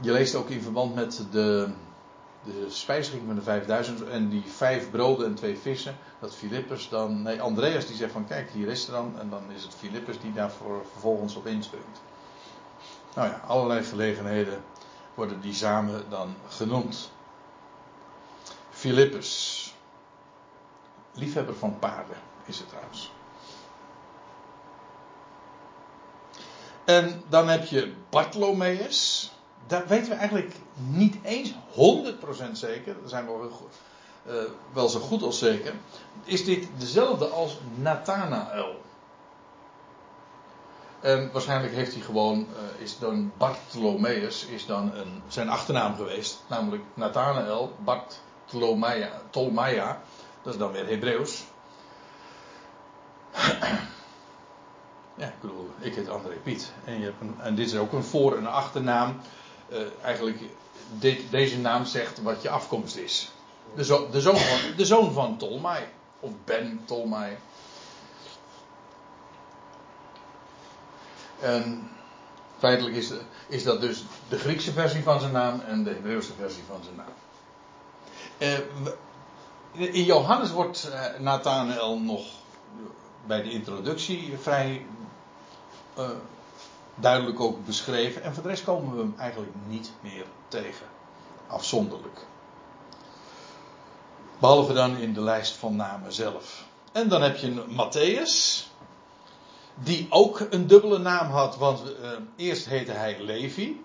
[0.00, 1.68] Je leest ook in verband met de,
[2.44, 5.96] de spijziging van de 5000 en die vijf broden en twee vissen.
[6.20, 9.18] Dat Filippus dan, nee Andreas die zegt van kijk hier is er dan.
[9.18, 12.00] En dan is het Filippus die daarvoor vervolgens op inspringt.
[13.14, 14.62] Nou ja, allerlei gelegenheden
[15.14, 17.10] worden die samen dan genoemd.
[18.70, 19.74] Filippus.
[21.12, 23.12] Liefhebber van paarden is het trouwens.
[26.84, 29.30] En dan heb je Bartholomeus.
[29.70, 31.54] Daar weten we eigenlijk niet eens 100%
[32.52, 32.94] zeker.
[33.00, 33.68] Daar zijn we wel,
[34.26, 35.74] uh, wel zo goed als zeker.
[36.24, 38.80] Is dit dezelfde als Nathanael?
[41.00, 46.42] En waarschijnlijk heeft hij gewoon, uh, is dan Bartholomeus, is dan een, zijn achternaam geweest.
[46.46, 50.00] Namelijk Nathanael Bartholomeia, Tolmaia.
[50.42, 51.44] Dat is dan weer Hebreeuws.
[55.14, 56.72] Ja, ik bedoel, ik heet André Piet.
[56.84, 59.20] En, je hebt een, en dit is ook een voor- en achternaam.
[59.72, 60.38] Uh, eigenlijk,
[60.98, 63.30] dit, deze naam zegt wat je afkomst is.
[63.74, 65.84] De, de, zoon, van, de zoon van Tolmai.
[66.20, 67.36] Of Ben Tolmai.
[71.40, 71.90] En
[72.58, 73.12] feitelijk is,
[73.48, 76.96] is dat dus de Griekse versie van zijn naam en de Hebreeuwse versie van zijn
[76.96, 77.12] naam.
[78.38, 78.58] Uh,
[79.94, 82.26] in Johannes wordt uh, Nathanael nog
[83.26, 84.86] bij de introductie vrij
[86.94, 88.22] duidelijk ook beschreven.
[88.22, 90.86] En voor de rest komen we hem eigenlijk niet meer tegen.
[91.46, 92.26] Afzonderlijk.
[94.38, 96.64] Behalve dan in de lijst van namen zelf.
[96.92, 98.68] En dan heb je Matthäus.
[99.74, 103.84] Die ook een dubbele naam had, want uh, eerst heette hij Levi.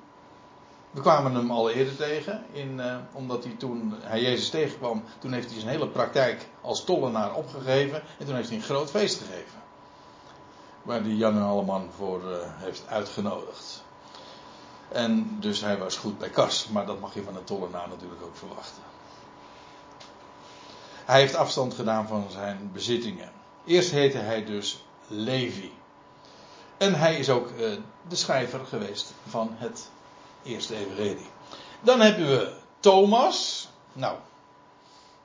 [0.91, 5.32] We kwamen hem al eerder tegen, in, uh, omdat hij toen hij Jezus tegenkwam, toen
[5.32, 9.18] heeft hij zijn hele praktijk als tollenaar opgegeven en toen heeft hij een groot feest
[9.18, 9.64] gegeven.
[10.86, 13.84] Waar hij Jan Alleman voor uh, heeft uitgenodigd.
[14.91, 18.21] En dus hij was goed bij kas, maar dat mag je van een tollenaar natuurlijk
[18.24, 18.84] ook verwachten.
[21.06, 23.32] Hij heeft afstand gedaan van zijn bezittingen.
[23.65, 25.74] Eerst heette hij dus Levi.
[26.78, 29.89] En hij is ook uh, de schrijver geweest van het
[30.43, 31.30] eerste evangelie.
[31.82, 33.69] Dan hebben we Thomas.
[33.93, 34.17] Nou,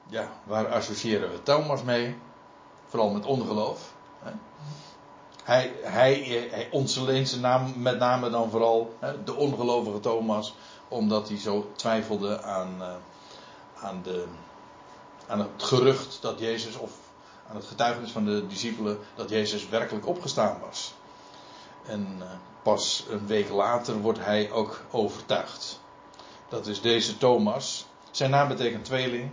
[0.06, 2.16] ja, waar associëren we Thomas mee?
[2.86, 3.92] Vooral met ongeloof.
[4.22, 4.30] Hè?
[5.50, 6.14] Hij, hij,
[6.50, 6.86] hij
[7.24, 10.54] zijn naam met name dan vooral hè, de ongelovige Thomas,
[10.88, 12.94] omdat hij zo twijfelde aan, uh,
[13.82, 14.24] aan, de,
[15.26, 16.92] aan het gerucht dat Jezus, of
[17.48, 20.94] aan het getuigenis van de discipelen, dat Jezus werkelijk opgestaan was.
[21.86, 22.24] En uh,
[22.62, 25.80] pas een week later wordt hij ook overtuigd.
[26.48, 27.86] Dat is deze Thomas.
[28.10, 29.30] Zijn naam betekent tweeling.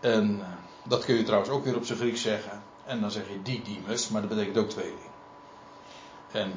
[0.00, 0.46] En uh,
[0.82, 2.62] dat kun je trouwens ook weer op zijn Grieks zeggen.
[2.86, 5.10] En dan zeg je Didymus, maar dat betekent ook tweeling.
[6.32, 6.52] En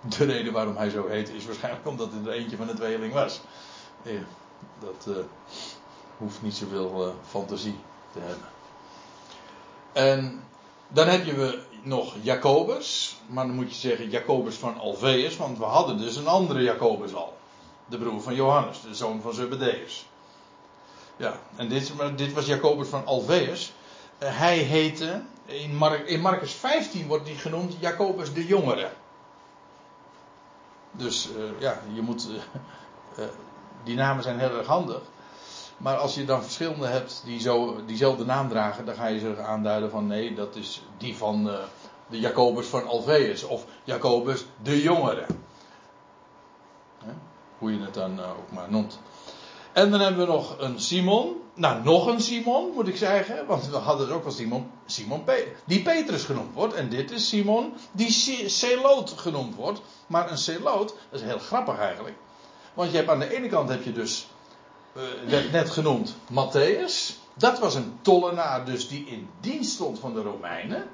[0.00, 3.12] de reden waarom hij zo heet is waarschijnlijk omdat het er eentje van de tweeling
[3.12, 3.40] was.
[4.02, 4.20] Ja,
[4.78, 5.24] dat uh,
[6.16, 7.78] hoeft niet zoveel fantasie
[8.12, 8.48] te hebben.
[9.92, 10.42] En
[10.92, 15.64] Dan heb je nog Jacobus, maar dan moet je zeggen Jacobus van Alveus, want we
[15.64, 17.36] hadden dus een andere Jacobus al.
[17.86, 20.06] De broer van Johannes, de zoon van Zebedeus.
[21.16, 23.72] Ja, en dit, dit was Jacobus van Alveus.
[24.20, 28.90] Eh, hij heette, in, Mark, in Marcus 15 wordt hij genoemd Jacobus de Jongere.
[30.90, 32.28] Dus uh, ja, je moet.
[33.18, 33.24] Uh,
[33.84, 35.00] die namen zijn heel erg handig.
[35.76, 39.42] Maar als je dan verschillende hebt die zo, diezelfde naam dragen, dan ga je ze
[39.42, 41.44] aanduiden van nee, dat is die van
[42.06, 45.26] de Jacobus van Alveus of Jacobus de Jongere.
[47.04, 47.12] Hè?
[47.58, 49.00] Hoe je het dan ook maar noemt.
[49.72, 51.39] En dan hebben we nog een Simon.
[51.54, 53.46] Nou, nog een Simon, moet ik zeggen.
[53.46, 54.70] Want we hadden er ook wel Simon.
[54.86, 55.24] Simon
[55.64, 56.74] die Petrus genoemd wordt.
[56.74, 58.10] En dit is Simon die
[58.48, 59.80] Celoot genoemd wordt.
[60.06, 62.16] Maar een Celoot, dat is heel grappig eigenlijk.
[62.74, 64.28] Want je hebt aan de ene kant heb je dus.
[64.96, 67.18] Uh, werd net genoemd Matthäus.
[67.34, 70.88] Dat was een tollenaar dus die in dienst stond van de Romeinen.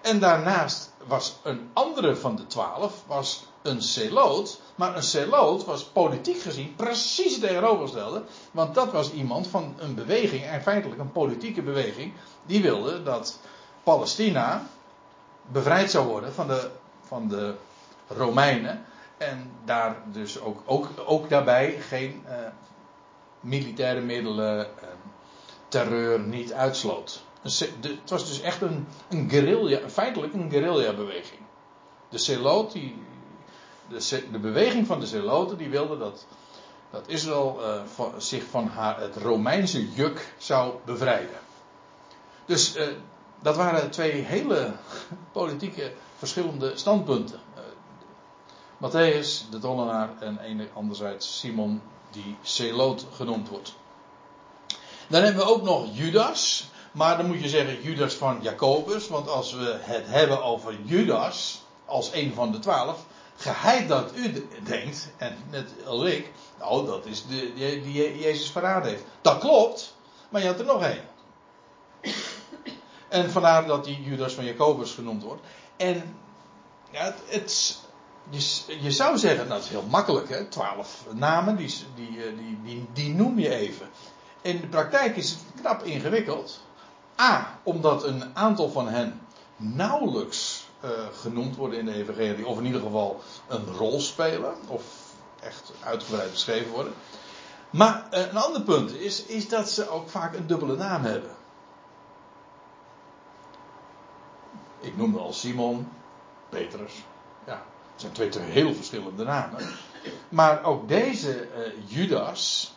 [0.00, 4.60] En daarnaast was een andere van de twaalf, was een celoot.
[4.74, 8.22] Maar een celoot was politiek gezien precies tegenovergestelde.
[8.50, 12.12] Want dat was iemand van een beweging, en feitelijk een politieke beweging.
[12.46, 13.38] Die wilde dat
[13.82, 14.66] Palestina
[15.46, 16.70] bevrijd zou worden van de,
[17.06, 17.54] van de
[18.08, 18.84] Romeinen.
[19.16, 22.34] En daar dus ook, ook, ook daarbij geen uh,
[23.40, 24.88] militaire middelen, uh,
[25.68, 27.22] terreur niet uitsloot.
[27.42, 31.40] Het was dus echt een, een guerrilla, feitelijk een guerrilla-beweging.
[32.08, 32.96] De Celoot, die,
[33.90, 36.26] de, de, beweging van de Zeloten, die wilde dat,
[36.90, 37.60] dat Israël
[37.94, 41.38] van, zich van haar, het Romeinse juk zou bevrijden.
[42.50, 42.86] Dus uh,
[43.40, 44.72] dat waren twee hele
[45.32, 47.40] politieke verschillende standpunten.
[47.56, 47.62] Uh,
[48.76, 53.74] Matthäus, de tollenaar, en anderzijds Simon, die Zeloot genoemd wordt.
[55.08, 56.68] Dan hebben we ook nog Judas.
[56.92, 59.08] Maar dan moet je zeggen Judas van Jacobus.
[59.08, 63.04] Want als we het hebben over Judas als een van de twaalf.
[63.40, 66.32] Geheid dat u denkt, en net als ik.
[66.58, 69.04] Nou, dat is de, die, die Jezus verraden heeft.
[69.20, 69.94] Dat klopt.
[70.28, 71.08] Maar je had er nog één.
[73.08, 75.42] En vandaar dat die Judas van Jacobus genoemd wordt.
[75.76, 76.16] En
[76.90, 77.78] ja, het, het
[78.80, 80.44] je, zou zeggen, nou, dat is heel makkelijk, hè?
[80.44, 83.88] Twaalf namen, die, die, eh, die, die, die noem je even.
[84.42, 86.60] In de praktijk is het knap ingewikkeld.
[87.20, 89.20] A, omdat een aantal van hen
[89.56, 90.90] nauwelijks uh,
[91.20, 94.82] genoemd worden in de evangelie, of in ieder geval een rol spelen, of
[95.42, 96.92] echt uitgebreid beschreven worden.
[97.70, 101.30] Maar uh, een ander punt is, is dat ze ook vaak een dubbele naam hebben.
[104.80, 105.88] Ik noemde al Simon,
[106.48, 106.92] Petrus.
[107.46, 107.62] Ja,
[107.92, 109.68] het zijn twee, heel verschillende namen.
[110.28, 112.74] Maar ook deze uh, Judas,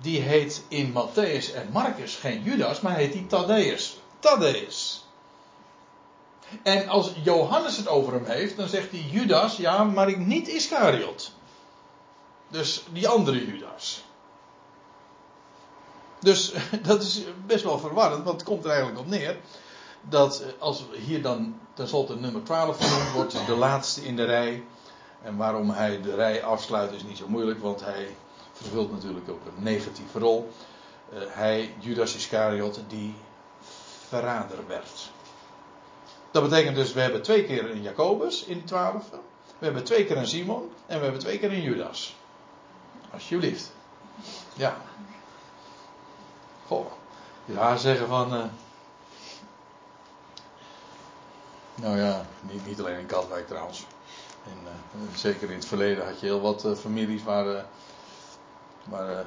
[0.00, 4.00] die heet in Matthäus en Marcus geen Judas, maar heet die Thaddeus.
[4.18, 5.07] Thaddeus.
[6.62, 10.48] En als Johannes het over hem heeft, dan zegt hij Judas, ja, maar ik niet
[10.48, 11.32] Iscariot.
[12.48, 14.04] Dus die andere Judas.
[16.20, 16.52] Dus
[16.88, 19.36] dat is best wel verwarrend, want het komt er eigenlijk op neer
[20.02, 24.64] dat als hier dan tenslotte nummer 12 genoemd wordt, de laatste in de rij.
[25.22, 28.16] En waarom hij de rij afsluit is niet zo moeilijk, want hij
[28.52, 30.52] vervult natuurlijk ook een negatieve rol.
[31.12, 33.14] Uh, hij, Judas Iscariot, die
[34.08, 35.10] verrader werd.
[36.30, 39.16] Dat betekent dus, we hebben twee keer een Jacobus in de twaalfde.
[39.58, 40.72] We hebben twee keer een Simon.
[40.86, 42.16] En we hebben twee keer een Judas.
[43.12, 43.72] Alsjeblieft.
[44.54, 44.76] Ja.
[46.66, 46.86] Goh.
[47.44, 48.34] Ja, zeggen van.
[48.34, 48.44] Uh,
[51.74, 53.86] nou ja, niet, niet alleen in Katwijk trouwens.
[54.44, 57.66] En, uh, zeker in het verleden had je heel wat uh, families waar
[58.84, 59.24] waar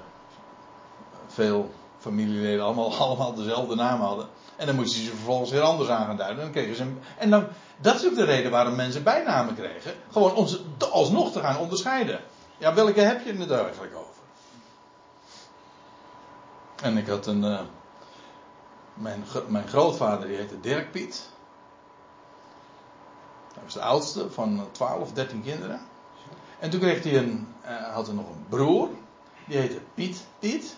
[1.28, 4.28] veel familieleden allemaal, allemaal dezelfde naam hadden.
[4.62, 6.44] En dan moesten ze vervolgens weer anders aan gaan duiden.
[6.44, 7.48] Dan kregen ze en dan,
[7.78, 9.94] dat is ook de reden waarom mensen bijnamen kregen.
[10.12, 12.20] Gewoon om ze alsnog te gaan onderscheiden.
[12.58, 14.22] Ja, welke heb je het eigenlijk over?
[16.82, 17.44] En ik had een.
[17.44, 17.60] Uh,
[18.94, 21.30] mijn, mijn grootvader die heette Dirk Piet.
[23.54, 25.82] Hij was de oudste van 12, 13 kinderen.
[26.60, 28.90] En toen kreeg hij een, uh, had hij nog een broer.
[29.48, 30.78] Die heette Piet Piet.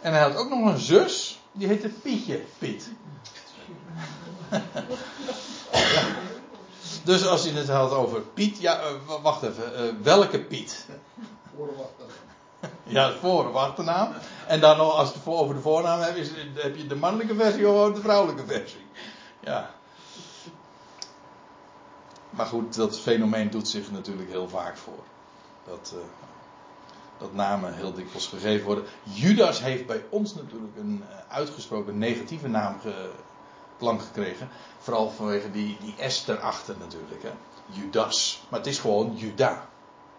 [0.00, 1.41] En hij had ook nog een zus.
[1.52, 2.90] Die heette Pietje Piet.
[4.50, 4.60] ja.
[7.04, 8.58] Dus als je het had over Piet.
[8.60, 9.86] Ja, uh, wacht even.
[9.86, 10.86] Uh, welke Piet?
[12.84, 14.12] Ja, de voor- of achternaam.
[14.46, 17.34] En dan nog, als je het over de voornaam hebt, is, heb je de mannelijke
[17.34, 18.86] versie of de vrouwelijke versie.
[19.40, 19.70] Ja.
[22.30, 25.02] Maar goed, dat fenomeen doet zich natuurlijk heel vaak voor.
[25.64, 26.00] Dat, uh,
[27.22, 28.84] dat namen heel dikwijls gegeven worden.
[29.02, 32.76] Judas heeft bij ons natuurlijk een uh, uitgesproken negatieve naam
[33.78, 34.48] klank gekregen.
[34.78, 37.22] Vooral vanwege die, die S erachter natuurlijk.
[37.22, 37.30] Hè.
[37.66, 38.42] Judas.
[38.48, 39.68] Maar het is gewoon Juda.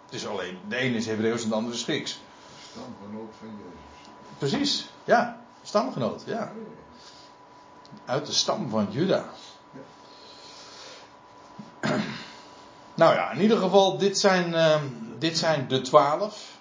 [0.06, 2.20] Het is alleen, de ene is Hebreeuws en de andere is Grieks.
[2.72, 4.38] Stamgenoot van Jezus.
[4.38, 5.42] Precies, ja.
[5.64, 6.52] Stamgenoot, ja.
[8.06, 9.26] Uit de stam van Juda.
[12.96, 14.76] Nou ja, in ieder geval, dit zijn, uh,
[15.18, 16.53] dit zijn de twaalf.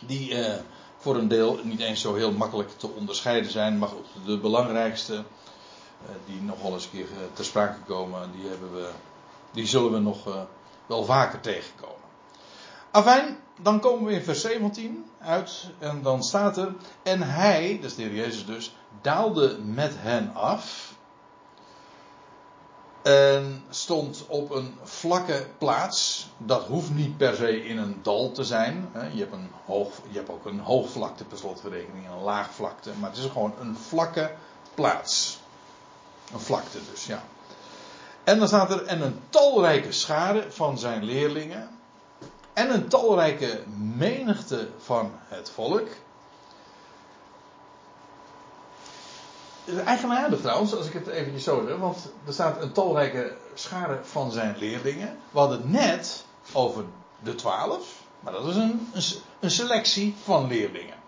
[0.00, 0.54] Die uh,
[0.96, 3.78] voor een deel niet eens zo heel makkelijk te onderscheiden zijn.
[3.78, 3.88] Maar
[4.24, 5.20] de belangrijkste, uh,
[6.26, 8.90] die nog wel eens een keer ter sprake komen, die, hebben we,
[9.52, 10.46] die zullen we nog
[10.86, 12.00] wel vaker tegenkomen.
[12.90, 17.90] Afijn, dan komen we in vers 17 uit en dan staat er, en hij, dat
[17.90, 20.89] is de heer Jezus dus, daalde met hen af
[23.02, 26.28] en stond op een vlakke plaats.
[26.36, 28.90] Dat hoeft niet per se in een dal te zijn.
[29.12, 32.90] Je hebt, een hoog, je hebt ook een hoogvlakte per slotverrekening, een laagvlakte.
[33.00, 34.30] Maar het is gewoon een vlakke
[34.74, 35.38] plaats.
[36.32, 37.22] Een vlakte dus, ja.
[38.24, 41.68] En dan staat er, en een talrijke schare van zijn leerlingen.
[42.52, 43.62] En een talrijke
[43.96, 45.88] menigte van het volk.
[49.78, 54.32] Eigenaardig trouwens, als ik het eventjes zo zeg, want er staat een talrijke schare van
[54.32, 55.18] zijn leerlingen.
[55.30, 56.84] We hadden het net over
[57.22, 58.88] de twaalf, maar dat is een,
[59.40, 60.98] een, selectie van leerlingen.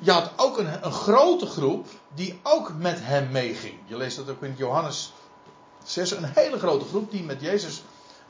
[0.00, 3.74] Je had ook een, een, grote groep die ook met hem meeging.
[3.86, 5.12] Je leest dat ook in Johannes
[5.84, 7.82] 6, een hele grote groep die met Jezus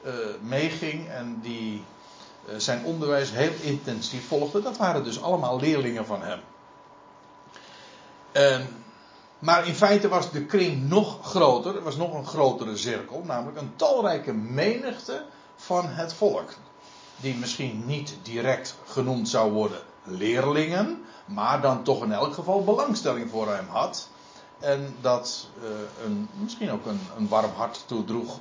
[0.04, 1.84] uh, meeging en die
[2.48, 4.62] uh, zijn onderwijs heel intensief volgde.
[4.62, 6.40] Dat waren dus allemaal leerlingen van hem.
[8.32, 8.84] En
[9.38, 11.76] maar in feite was de kring nog groter.
[11.76, 13.22] Er was nog een grotere cirkel.
[13.26, 15.24] Namelijk een talrijke menigte
[15.56, 16.50] van het volk.
[17.16, 21.04] Die misschien niet direct genoemd zou worden leerlingen.
[21.24, 24.08] Maar dan toch in elk geval belangstelling voor hem had.
[24.58, 25.68] En dat uh,
[26.04, 28.38] een, misschien ook een, een warm hart toedroeg.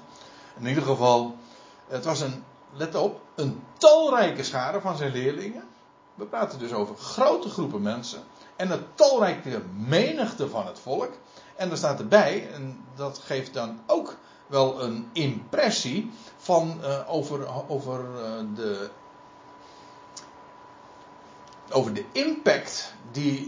[0.59, 1.35] In ieder geval,
[1.87, 5.63] het was een, let op, een talrijke schare van zijn leerlingen.
[6.15, 8.23] We praten dus over grote groepen mensen
[8.57, 11.11] en het talrijke menigte van het volk.
[11.55, 14.15] En er staat erbij, en dat geeft dan ook
[14.47, 18.89] wel een impressie van uh, over, over, uh, de,
[21.71, 23.45] over de impact die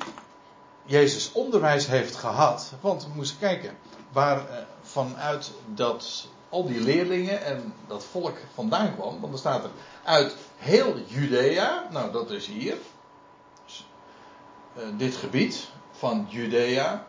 [0.86, 2.74] Jezus onderwijs heeft gehad.
[2.82, 3.78] Want we moesten kijken
[4.12, 9.22] waar uh, vanuit dat al die leerlingen en dat volk vandaan kwam.
[9.22, 9.70] Want er staat er
[10.04, 12.78] uit heel Judea, nou dat is hier.
[14.80, 17.08] Eh, dit gebied van Judea,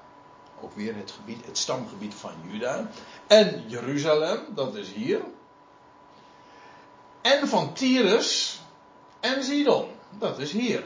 [0.61, 2.89] ook weer het gebied, het stamgebied van Juda,
[3.27, 5.21] en Jeruzalem, dat is hier,
[7.23, 8.61] en van Tyrus
[9.21, 10.85] en Sidon, dat is hier.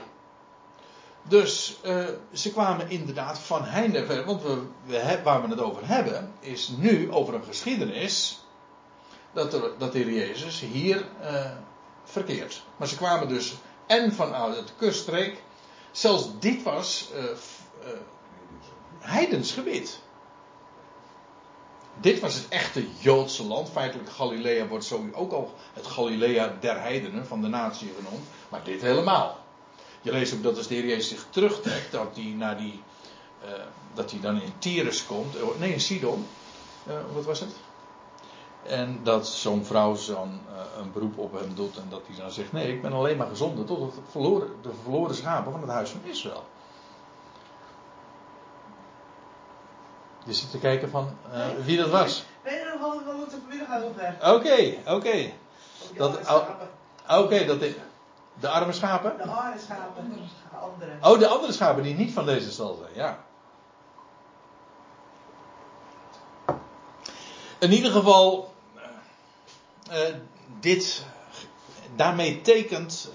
[1.22, 5.86] Dus uh, ze kwamen inderdaad van heinde ver, want we, we, waar we het over
[5.86, 8.40] hebben, is nu over een geschiedenis
[9.32, 11.50] dat, dat de Heer Jezus hier uh,
[12.04, 12.62] verkeert.
[12.76, 13.54] Maar ze kwamen dus
[13.86, 15.42] en vanuit het kuststreek
[15.94, 17.28] Zelfs dit was uh, uh,
[18.98, 19.98] heidens gebied.
[22.00, 23.70] Dit was het echte Joodse land.
[23.70, 28.26] Feitelijk Galilea wordt sowieso ook al het Galilea der heidenen van de natie genoemd.
[28.48, 29.38] Maar dit helemaal.
[30.02, 32.82] Je leest ook dat als de Heer Jezus zich terugtrekt, dat hij, naar die,
[33.44, 33.50] uh,
[33.94, 35.58] dat hij dan in Tyrus komt.
[35.58, 36.26] Nee, in Sidon.
[37.12, 37.52] wat was het?
[38.66, 42.30] En dat zo'n vrouw zo'n uh, een beroep op hem doet en dat hij dan
[42.30, 45.70] zegt: Nee, ik ben alleen maar gezonden tot het verloren, de verloren schapen van het
[45.70, 46.44] huis van Israël.
[50.24, 52.24] Je zit te kijken van uh, wie dat was.
[52.44, 55.32] Nee, dan hadden we het vanmiddag over Oké, oké.
[57.08, 57.74] Oké, dat is.
[58.40, 59.16] De arme schapen?
[59.16, 60.12] De arme schapen.
[60.50, 60.90] De andere.
[61.02, 63.24] Oh, de andere schapen die niet van deze stal zijn, ja.
[67.58, 68.53] In ieder geval,
[69.90, 70.14] uh,
[70.60, 71.04] dit,
[71.96, 73.10] daarmee tekent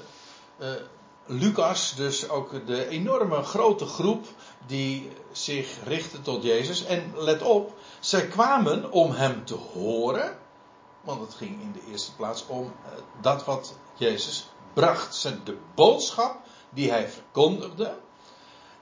[0.60, 0.68] uh,
[1.26, 4.26] Lucas dus ook de enorme grote groep
[4.68, 6.86] die zich richtte tot Jezus.
[6.86, 10.38] En let op, zij kwamen om hem te horen,
[11.02, 12.92] want het ging in de eerste plaats om uh,
[13.22, 16.38] dat wat Jezus bracht, de boodschap
[16.70, 17.98] die hij verkondigde.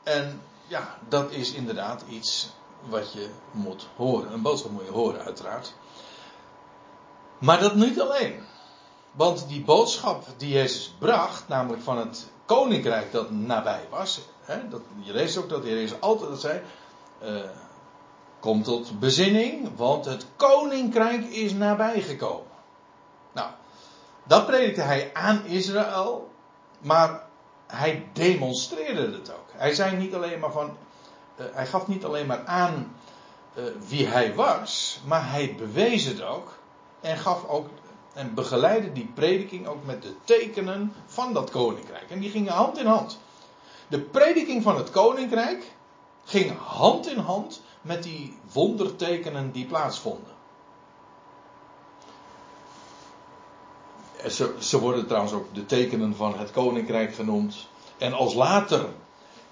[0.03, 2.49] En ja, dat is inderdaad iets
[2.89, 4.33] wat je moet horen.
[4.33, 5.73] Een boodschap moet je horen, uiteraard.
[7.37, 8.43] Maar dat niet alleen.
[9.11, 14.21] Want die boodschap die Jezus bracht, namelijk van het koninkrijk dat nabij was.
[14.41, 16.61] Hè, dat, je leest ook dat de Heer Jezus altijd zei.
[17.23, 17.39] Uh,
[18.39, 22.51] kom tot bezinning, want het koninkrijk is nabij gekomen.
[23.31, 23.49] Nou,
[24.23, 26.29] dat predikte hij aan Israël,
[26.79, 27.23] maar
[27.67, 29.49] hij demonstreerde het ook.
[29.51, 30.77] Hij zei niet alleen maar van.
[31.39, 32.95] Uh, hij gaf niet alleen maar aan
[33.53, 36.57] eh, wie hij was, maar hij bewees het ook.
[37.01, 37.69] En gaf ook
[38.13, 42.09] en begeleidde die prediking ook met de tekenen van dat koninkrijk.
[42.09, 43.19] En die gingen hand in hand.
[43.87, 45.71] De prediking van het koninkrijk
[46.23, 50.35] ging hand in hand met die wondertekenen die plaatsvonden.
[54.59, 57.67] Ze, worden trouwens ook de tekenen van het koninkrijk genoemd.
[57.97, 58.85] En als later,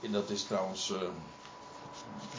[0.01, 0.97] en dat is trouwens, uh,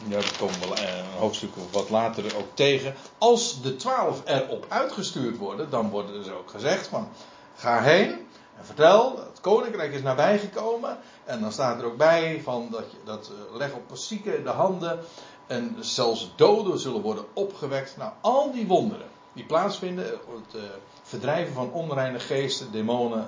[0.07, 2.95] ja, dat komen we een hoofdstuk of wat later ook tegen.
[3.17, 7.09] Als de twaalf erop uitgestuurd worden, dan wordt er dus ook gezegd van,
[7.55, 8.09] ga heen
[8.57, 10.97] en vertel, het koninkrijk is nabijgekomen.
[11.23, 14.49] En dan staat er ook bij van dat, je, dat uh, leg op zieken de
[14.49, 14.99] handen
[15.47, 17.97] en zelfs doden zullen worden opgewekt.
[17.97, 19.07] Nou, al die wonderen
[19.37, 20.61] die plaatsvinden, het uh,
[21.03, 23.27] verdrijven van onreine geesten, demonen.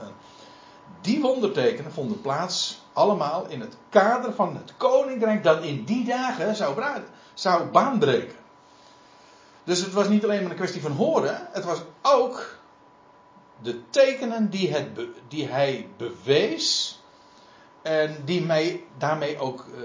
[1.01, 6.55] Die wondertekenen vonden plaats allemaal in het kader van het koninkrijk dat in die dagen
[6.55, 6.83] zou,
[7.33, 8.35] zou baanbreken.
[9.63, 12.57] Dus het was niet alleen maar een kwestie van horen, het was ook
[13.61, 14.87] de tekenen die, het
[15.27, 16.99] die hij bewees
[17.81, 19.83] en die daarmee ook uh,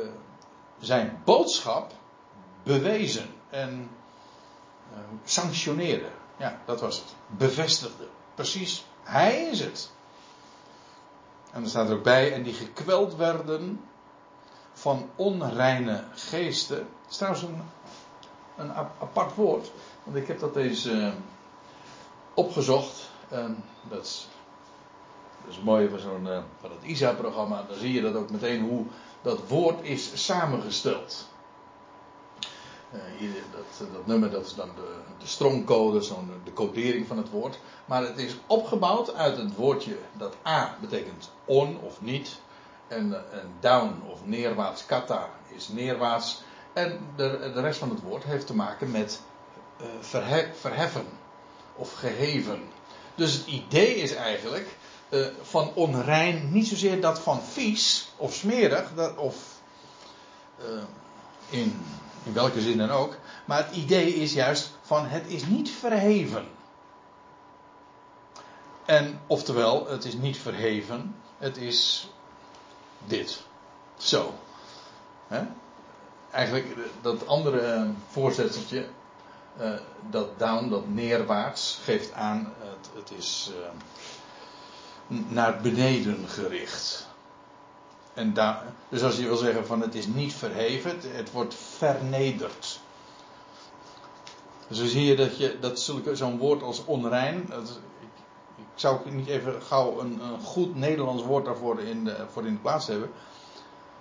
[0.79, 1.93] zijn boodschap
[2.63, 3.91] bewezen en
[4.93, 6.09] uh, sanctioneerde.
[6.37, 7.15] Ja, dat was het.
[7.27, 8.09] Bevestigde.
[8.35, 9.93] Precies, hij is het.
[11.55, 13.81] En er staat er ook bij, en die gekweld werden
[14.73, 16.77] van onreine geesten.
[16.77, 17.63] Het is trouwens een,
[18.57, 19.71] een apart woord,
[20.05, 21.13] want ik heb dat eens uh,
[22.35, 23.11] opgezocht.
[23.89, 24.29] Dat is,
[25.47, 27.65] dat mooi van, zo'n, uh, van het ISA-programma.
[27.69, 28.85] Dan zie je dat ook meteen hoe
[29.23, 31.29] dat woord is samengesteld.
[33.19, 37.31] Hier, dat, dat, nummer dat is dan de, de strongcode, zo'n, de codering van het
[37.31, 37.59] woord.
[37.85, 42.39] Maar het is opgebouwd uit het woordje dat A betekent on of niet.
[42.89, 46.43] En, en down of neerwaarts, kata is neerwaarts.
[46.73, 49.21] En de, de rest van het woord heeft te maken met
[50.01, 51.07] verhe, verheffen
[51.77, 52.63] of geheven.
[53.15, 54.77] Dus het idee is eigenlijk
[55.09, 59.37] uh, van onrein, niet zozeer dat van vies of smerig, dat, of
[61.51, 61.85] in
[62.25, 63.17] in welke zin dan ook.
[63.45, 66.47] Maar het idee is juist van het is niet verheven.
[68.85, 72.09] En oftewel, het is niet verheven, het is
[73.07, 73.43] dit.
[73.97, 74.35] Zo.
[76.31, 78.87] Eigenlijk dat andere voorzetseltje,
[79.61, 79.73] uh,
[80.11, 83.67] dat down, dat neerwaarts, geeft aan, het, het is uh,
[85.29, 87.07] naar beneden gericht.
[88.15, 92.81] En daar, dus als je wil zeggen van het is niet verheven, het, wordt vernederd.
[94.69, 97.47] Dus zie je dat, je, dat zo'n woord als onrein.
[97.49, 98.09] Dat, ik,
[98.57, 102.53] ik, zou niet even gauw een, een, goed Nederlands woord daarvoor in de, voor in
[102.53, 103.11] de plaats hebben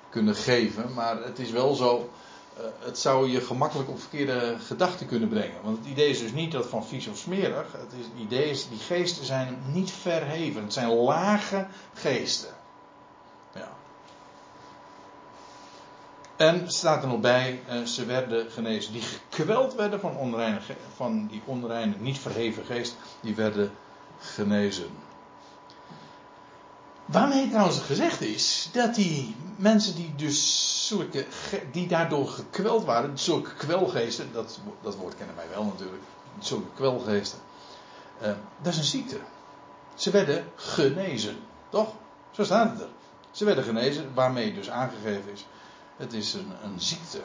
[0.09, 0.93] kunnen geven.
[0.93, 2.09] Maar het is wel zo.
[2.57, 5.61] Uh, het zou je gemakkelijk op verkeerde gedachten kunnen brengen.
[5.63, 7.71] Want het idee is dus niet dat van vies of smerig.
[7.71, 10.63] Het, is, het idee is, die geesten zijn niet verheven.
[10.63, 12.49] Het zijn lage geesten.
[16.35, 18.93] En staat er nog bij, uh, ze werden genezen.
[18.93, 20.59] Die gekweld werden van, onreine,
[20.95, 23.71] van die onreine, niet verheven geest, die werden
[24.19, 24.87] genezen.
[27.05, 31.25] Waarmee trouwens gezegd is dat die mensen die dus zulke,
[31.71, 36.03] die daardoor gekweld waren, zulke kwelgeesten, dat, dat woord kennen wij wel natuurlijk,
[36.39, 37.39] zulke kwelgeesten,
[38.21, 38.27] uh,
[38.61, 39.17] dat is een ziekte.
[39.95, 41.37] Ze werden genezen,
[41.69, 41.93] toch?
[42.31, 42.89] Zo staat het er.
[43.31, 45.45] Ze werden genezen, waarmee dus aangegeven is
[45.97, 47.21] het is een, een ziekte.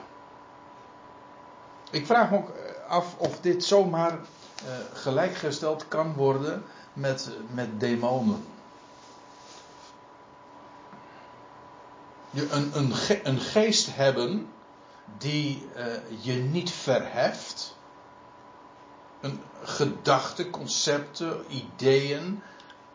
[1.90, 2.52] Ik vraag me ook
[2.88, 4.18] af of dit zomaar uh,
[4.92, 8.44] gelijkgesteld kan worden met, met demonen.
[12.30, 14.48] Je een, een, ge, een geest hebben
[15.18, 15.86] die uh,
[16.20, 17.76] je niet verheft.
[19.20, 22.42] Een gedachten, concepten, ideeën.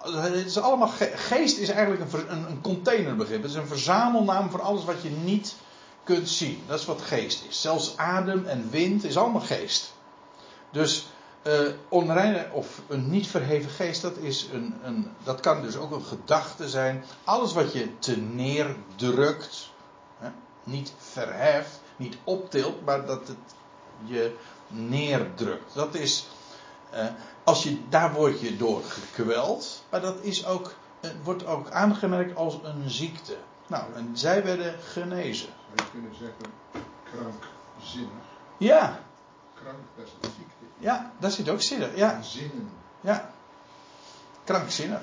[0.03, 3.41] Het is allemaal geest is eigenlijk een, een, een containerbegrip.
[3.41, 5.55] Het is een verzamelnaam voor alles wat je niet
[6.03, 6.63] kunt zien.
[6.67, 7.61] Dat is wat geest is.
[7.61, 9.93] Zelfs adem en wind is allemaal geest.
[10.71, 11.07] Dus
[11.47, 15.91] uh, onreine of een niet verheven geest, dat, is een, een, dat kan dus ook
[15.91, 17.03] een gedachte zijn.
[17.23, 19.69] Alles wat je te neerdrukt,
[20.17, 20.29] hè,
[20.63, 23.37] niet verheft, niet optilt, maar dat het
[24.03, 24.35] je
[24.67, 25.73] neerdrukt.
[25.73, 26.27] Dat is,
[26.93, 27.05] uh,
[27.43, 30.73] als je, daar word je door gekweld, maar dat is ook,
[31.23, 33.37] wordt ook aangemerkt als een ziekte.
[33.67, 35.49] Nou, en zij werden genezen.
[35.75, 36.53] Zou je kunnen zeggen
[37.03, 38.23] krankzinnig?
[38.57, 38.99] Ja.
[39.53, 40.65] Krank, dat is een ziekte.
[40.77, 41.95] Ja, daar zit ook zinnen.
[41.95, 42.21] Ja.
[42.21, 42.69] Zinnen.
[43.01, 43.29] Ja.
[44.43, 45.01] Krankzinnig.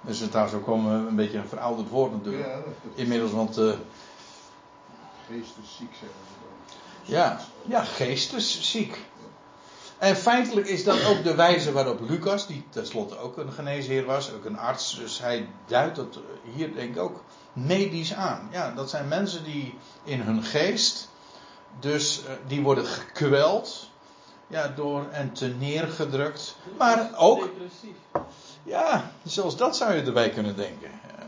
[0.00, 2.46] Dus het trouwens ook wel een beetje een verouderd woord natuurlijk.
[2.46, 2.60] Ja,
[2.94, 3.58] Inmiddels, want...
[3.58, 3.74] Uh,
[5.26, 7.14] geestesziek zeggen ze dan.
[7.14, 9.04] Ja, ja geestesziek.
[9.98, 14.32] En feitelijk is dat ook de wijze waarop Lucas, die tenslotte ook een geneesheer was,
[14.32, 16.18] ook een arts, dus hij duidt dat
[16.54, 17.22] hier denk ik ook
[17.52, 18.48] medisch aan.
[18.52, 21.08] Ja, dat zijn mensen die in hun geest,
[21.80, 23.90] dus eh, die worden gekweld,
[24.46, 27.96] ja, door en te neergedrukt, maar ook, Depressief.
[28.62, 30.90] ja, zelfs dat zou je erbij kunnen denken.
[30.90, 31.24] Eh,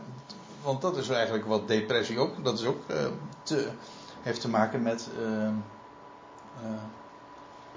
[0.63, 3.05] Want dat is eigenlijk wat depressie ook, dat is ook eh,
[3.43, 3.67] te,
[4.21, 5.07] heeft te maken met,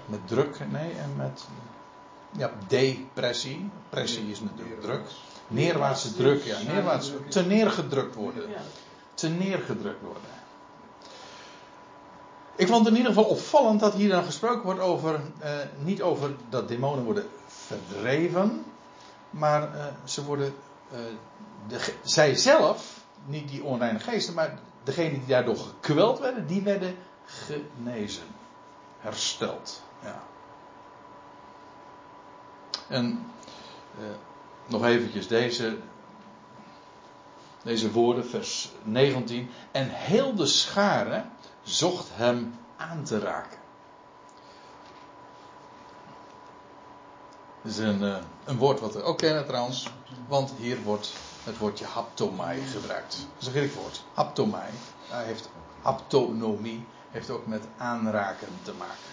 [0.05, 1.43] met druk, nee, en met,
[2.31, 3.69] ja, depressie.
[3.89, 5.01] Pressie is natuurlijk druk.
[5.47, 8.49] Neerwaartse druk, ja, neerwaarts, te neergedrukt worden.
[8.49, 8.61] Ja.
[9.13, 10.21] Te neergedrukt worden.
[12.55, 15.51] Ik vond het in ieder geval opvallend dat hier dan gesproken wordt over, eh,
[15.83, 18.65] niet over dat demonen worden verdreven,
[19.29, 20.53] maar eh, ze worden,
[20.91, 20.99] eh,
[21.67, 26.95] de, zij zelf, niet die onreine geesten, maar degenen die daardoor gekweld werden, die werden
[27.25, 28.23] genezen,
[28.99, 29.81] hersteld.
[30.03, 30.21] Ja.
[32.87, 33.31] En
[33.97, 34.05] eh,
[34.65, 35.77] nog eventjes deze,
[37.63, 39.49] deze woorden, vers 19.
[39.71, 41.25] En heel de schare
[41.63, 43.61] zocht hem aan te raken.
[47.61, 49.89] Dat is een, eh, een woord wat we ook kennen trouwens,
[50.27, 53.15] want hier wordt het woordje haptomai gebruikt.
[53.15, 54.03] Dat is een Grieks woord.
[54.13, 54.71] Haptomai.
[55.07, 55.49] Hij heeft
[55.81, 59.12] haptonomie, heeft ook met aanraken te maken.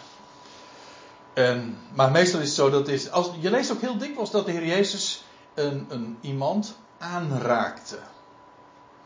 [1.34, 3.10] En, maar meestal is het zo dat is.
[3.10, 5.24] Als, je leest ook heel dikwijls dat de Heer Jezus
[5.54, 7.98] een, een iemand aanraakte.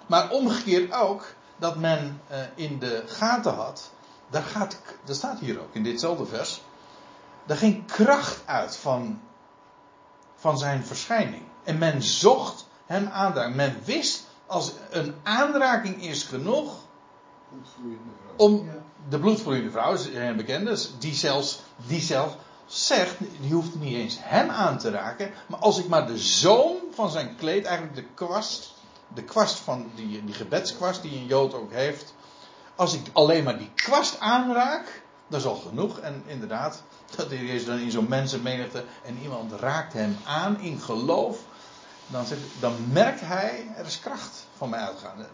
[0.06, 3.90] Maar omgekeerd ook dat men eh, in de gaten had.
[4.30, 6.62] Daar, gaat, dat staat hier ook in ditzelfde vers.
[7.46, 9.20] Daar ging kracht uit van,
[10.36, 11.42] van zijn verschijning.
[11.64, 13.56] En men zocht hem aanraken.
[13.56, 16.74] Men wist als een aanraking is genoeg
[18.36, 18.68] om
[19.08, 22.36] de bloedvloeiende vrouw, is een bekende, die zelfs, die zelf
[22.66, 26.76] zegt, die hoeft niet eens hem aan te raken, maar als ik maar de zoom
[26.94, 28.74] van zijn kleed, eigenlijk de kwast,
[29.14, 32.14] de kwast van die, die gebedskwast die een Jood ook heeft,
[32.74, 35.98] als ik alleen maar die kwast aanraak, dat is al genoeg.
[35.98, 36.82] En inderdaad,
[37.16, 41.38] dat is dan in zo'n mensenmenigte en iemand raakt hem aan in geloof,
[42.06, 45.26] dan, zegt, dan merkt hij, er is kracht van mij uitgaan.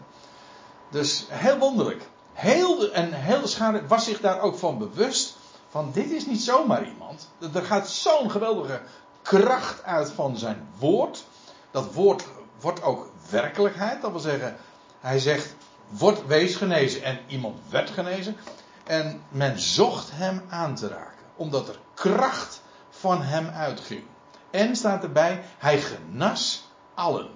[0.89, 2.09] Dus heel wonderlijk.
[2.33, 5.37] Heel en heel de schade was zich daar ook van bewust.
[5.69, 7.29] Van dit is niet zomaar iemand.
[7.53, 8.81] Er gaat zo'n geweldige
[9.21, 11.25] kracht uit van zijn woord.
[11.71, 12.23] Dat woord
[12.59, 14.01] wordt ook werkelijkheid.
[14.01, 14.57] Dat wil zeggen,
[14.99, 15.55] hij zegt,
[15.87, 17.03] word, wees genezen.
[17.03, 18.35] En iemand werd genezen.
[18.83, 21.25] En men zocht hem aan te raken.
[21.35, 24.03] Omdat er kracht van hem uitging.
[24.49, 27.29] En staat erbij, hij genas allen.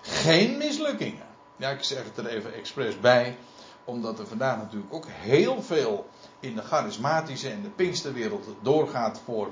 [0.00, 1.26] Geen mislukkingen.
[1.58, 3.36] Ja, ik zeg het er even expres bij,
[3.84, 6.08] omdat er vandaag natuurlijk ook heel veel
[6.40, 9.48] in de charismatische en de Pinksterwereld doorgaat voor,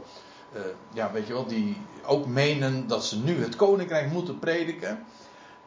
[0.53, 0.61] eh,
[0.93, 5.05] ja, weet je wel, die ook menen dat ze nu het koninkrijk moeten prediken.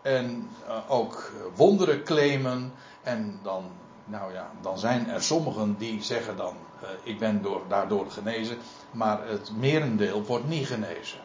[0.01, 2.73] En eh, ook wonderen claimen.
[3.03, 3.71] En dan,
[4.05, 8.57] nou ja, dan zijn er sommigen die zeggen dan, eh, ik ben door, daardoor genezen,
[8.91, 11.19] maar het merendeel wordt niet genezen.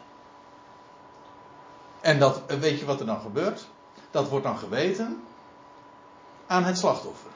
[2.01, 3.67] En dat, eh, weet je wat er dan gebeurt?
[4.15, 5.23] Dat wordt dan geweten
[6.47, 7.31] aan het slachtoffer.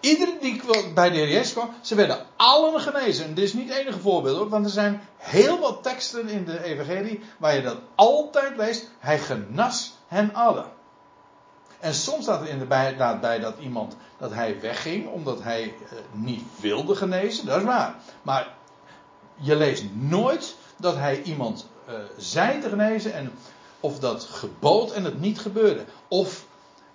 [0.00, 0.62] Iedereen die
[0.94, 3.24] bij de Heer kwam, ze werden allen genezen.
[3.24, 6.44] En dit is niet het enige voorbeeld hoor, want er zijn heel wat teksten in
[6.44, 8.90] de Evangelie waar je dat altijd leest.
[8.98, 10.66] Hij genas hen allen.
[11.80, 16.44] En soms staat er inderdaad bij dat iemand dat hij wegging omdat hij eh, niet
[16.60, 17.94] wilde genezen, dat is waar.
[18.22, 18.48] Maar
[19.34, 23.32] je leest nooit dat hij iemand eh, zei te genezen en
[23.80, 25.84] of dat gebood en het niet gebeurde.
[26.08, 26.46] Of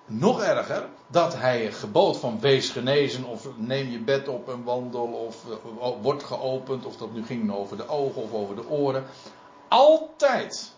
[0.06, 5.06] nog erger, dat hij gebood van wees genezen of neem je bed op en wandel
[5.06, 5.46] of
[5.82, 9.06] eh, wordt geopend of dat nu ging over de ogen of over de oren.
[9.68, 10.72] Altijd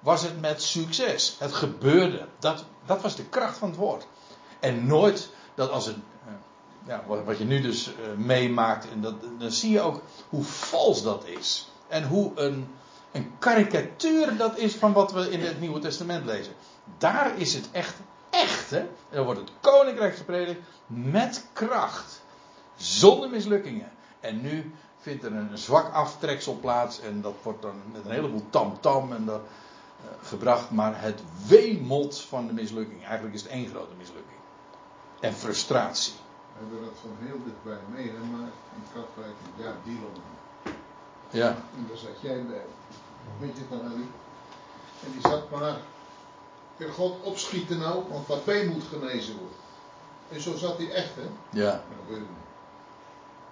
[0.00, 1.36] was het met succes.
[1.38, 2.26] Het gebeurde.
[2.38, 4.06] Dat, dat was de kracht van het woord.
[4.60, 6.32] En nooit dat als het, eh,
[6.86, 11.02] ja, wat, je nu dus eh, meemaakt, en dat, dan zie je ook hoe vals
[11.02, 11.68] dat is.
[11.88, 12.74] En hoe een,
[13.12, 16.52] een karikatuur dat is van wat we in het Nieuwe Testament lezen.
[16.98, 17.94] Daar is het echt,
[18.30, 18.78] echt, hè.
[18.78, 22.22] En dan wordt het koninkrijk gepredikt met kracht.
[22.76, 23.90] Zonder mislukkingen.
[24.20, 28.44] En nu vindt er een zwak aftreksel plaats en dat wordt dan met een heleboel
[28.50, 30.70] tamtam en dat, eh, gebracht.
[30.70, 33.04] Maar het wemelt van de mislukking.
[33.04, 34.38] Eigenlijk is het één grote mislukking.
[35.20, 36.12] En frustratie.
[36.12, 40.22] We hebben dat van heel dichtbij meegemaakt in Katwijk ja, Dillon.
[41.30, 41.48] Ja.
[41.48, 42.64] En daar zat jij bij.
[43.38, 44.10] Weet je nog, Ellie?
[45.04, 45.76] En die zat maar.
[46.78, 48.04] Kan God opschieten nou?
[48.10, 49.56] Want Papé moet genezen worden.
[50.28, 51.58] En zo zat hij echt, hè?
[51.60, 51.82] Ja,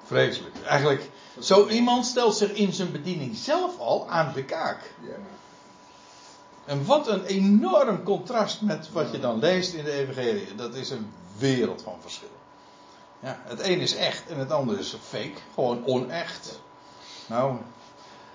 [0.05, 0.55] vreselijk.
[0.64, 1.11] Eigenlijk,
[1.41, 4.93] zo iemand stelt zich in zijn bediening zelf al aan de kaak.
[5.01, 5.16] Ja.
[6.64, 10.55] En wat een enorm contrast met wat je dan leest in de Evangelie.
[10.55, 12.29] Dat is een wereld van verschil.
[13.21, 15.39] Ja, het een is echt en het andere is fake.
[15.55, 16.61] Gewoon onecht.
[17.27, 17.57] Nou,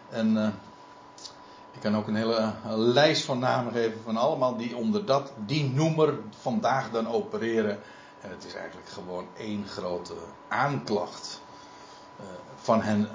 [0.10, 0.50] en eh,
[1.74, 5.70] ik kan ook een hele lijst van namen geven van allemaal die onder dat, die
[5.70, 7.80] noemer vandaag dan opereren.
[8.22, 10.14] En het is eigenlijk gewoon één grote
[10.48, 11.42] aanklacht
[12.20, 13.10] eh, van hen,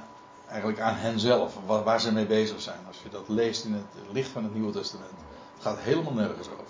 [0.48, 2.80] eigenlijk aan henzelf, waar, ze mee bezig zijn.
[2.86, 5.10] Als je dat leest in het licht van het Nieuwe Testament.
[5.54, 6.64] Het gaat helemaal nergens over.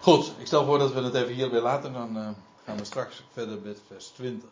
[0.00, 1.92] Goed, ik stel voor dat we het even hierbij laten.
[1.92, 2.28] Dan eh,
[2.64, 4.48] gaan we straks verder met vers 20.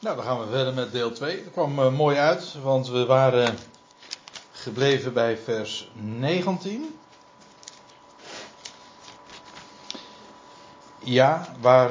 [0.00, 1.44] Nou, dan gaan we verder met deel 2.
[1.44, 3.58] Dat kwam eh, mooi uit, want we waren
[4.52, 6.98] gebleven bij vers 19.
[10.98, 11.90] Ja, waar,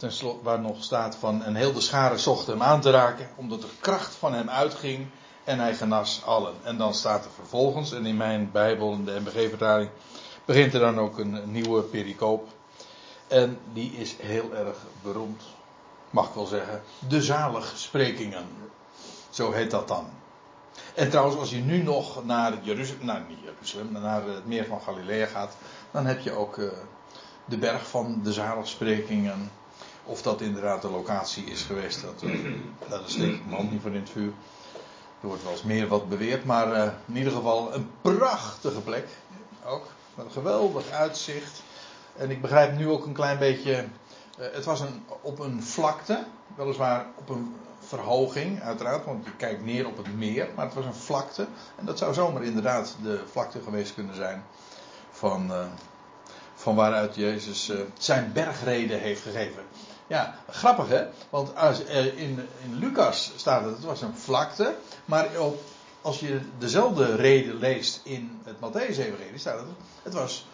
[0.00, 0.10] eh,
[0.42, 1.42] waar nog staat van.
[1.42, 5.06] En heel de schare zocht hem aan te raken, omdat de kracht van hem uitging.
[5.44, 6.54] En hij genas allen.
[6.62, 9.90] En dan staat er vervolgens, en in mijn Bijbel, in de MBG-vertaling,
[10.44, 12.48] begint er dan ook een nieuwe pericoop.
[13.28, 15.42] En die is heel erg beroemd,
[16.14, 16.82] mag ik wel zeggen.
[17.08, 18.46] De zaligsprekingen.
[19.30, 20.06] Zo heet dat dan.
[20.94, 24.66] En trouwens, als je nu nog naar Jeruzalem, nou niet Jeruzalem, maar naar het meer
[24.66, 25.56] van Galilea gaat,
[25.90, 26.68] dan heb je ook eh,
[27.44, 29.50] de berg van de zaligsprekingen.
[30.04, 32.52] Of dat inderdaad de locatie is geweest, dat, eh,
[32.88, 34.32] dat steek ik mijn niet voor in het vuur.
[35.20, 39.06] Er wordt wel eens meer wat beweerd, maar eh, in ieder geval een prachtige plek.
[39.64, 41.62] Ook, met een geweldig uitzicht.
[42.16, 43.84] En ik begrijp nu ook een klein beetje.
[44.38, 46.24] Eh, het was een, op een vlakte,
[46.56, 50.84] weliswaar op een verhoging, uiteraard, want je kijkt neer op het meer, maar het was
[50.84, 51.46] een vlakte.
[51.76, 54.44] En dat zou zomaar inderdaad de vlakte geweest kunnen zijn
[55.10, 55.66] van, eh,
[56.54, 59.62] van waaruit Jezus eh, zijn bergreden heeft gegeven.
[60.06, 64.74] Ja, grappig hè, want als, in, in Lucas staat het, het was een vlakte,
[65.04, 65.62] maar op,
[66.02, 69.68] als je dezelfde reden leest in het Matthäus-evangelie staat het,
[70.02, 70.46] het was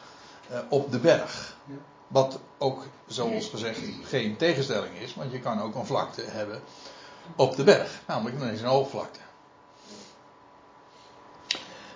[0.68, 1.56] op de berg.
[1.66, 1.74] Ja.
[2.10, 6.62] Wat ook, zoals gezegd, geen tegenstelling is, want je kan ook een vlakte hebben
[7.36, 9.18] op de berg, namelijk dan is een hoogvlakte.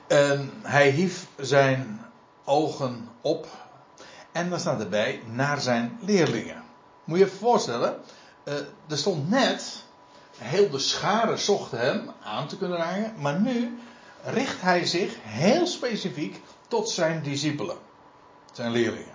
[0.06, 2.06] En hij hief zijn
[2.44, 3.46] ogen op
[4.32, 6.64] en dan staat erbij naar zijn leerlingen.
[7.04, 8.00] Moet je je voorstellen,
[8.44, 8.54] eh,
[8.88, 9.84] er stond net,
[10.36, 13.78] heel de schare zocht hem aan te kunnen raken, maar nu
[14.24, 17.76] richt hij zich heel specifiek tot zijn discipelen,
[18.52, 19.13] zijn leerlingen.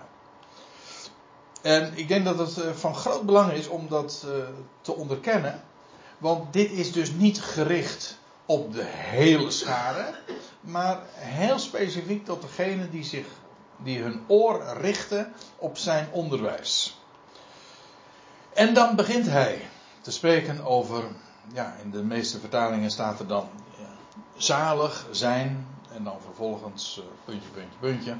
[1.62, 4.32] En ik denk dat het eh, van groot belang is om dat eh,
[4.80, 5.62] te onderkennen.
[6.18, 10.14] Want dit is dus niet gericht op de hele schare.
[10.60, 13.26] Maar heel specifiek tot degenen die, zich,
[13.76, 16.98] die hun oor richten op zijn onderwijs.
[18.54, 19.68] En dan begint hij
[20.00, 21.04] te spreken over.
[21.52, 23.48] Ja, in de meeste vertalingen staat er dan.
[23.78, 23.88] ja,
[24.36, 25.66] zalig zijn.
[25.92, 28.16] En dan vervolgens eh, puntje, puntje, puntje.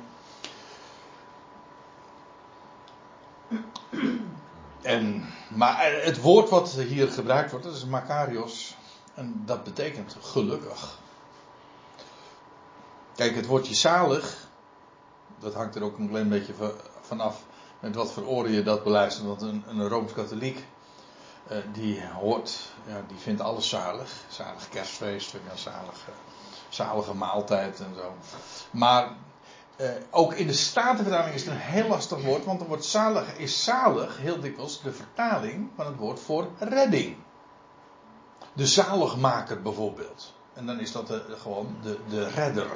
[4.82, 8.76] En, maar het woord wat hier gebruikt wordt, dat is Makarios.
[9.14, 10.98] En dat betekent gelukkig.
[13.14, 14.36] Kijk, het woordje zalig,
[15.38, 17.42] dat hangt er ook een klein beetje va- vanaf
[17.80, 19.26] met wat voor oren je dat beluistert.
[19.26, 20.66] Want een, een Rooms-Katholiek,
[21.46, 24.12] eh, die hoort, ja, die vindt alles zalig.
[24.28, 26.14] Zalig kerstfeest, ja, zalig, eh,
[26.68, 28.14] zalige maaltijd en zo.
[28.70, 29.08] Maar
[29.80, 33.38] eh, ook in de Statenvertaling is het een heel lastig woord, want het woord zalig
[33.38, 37.16] is zalig, heel dikwijls de vertaling van het woord voor redding.
[38.52, 40.34] De zaligmaker bijvoorbeeld.
[40.52, 42.70] En dan is dat de, gewoon de, de redder.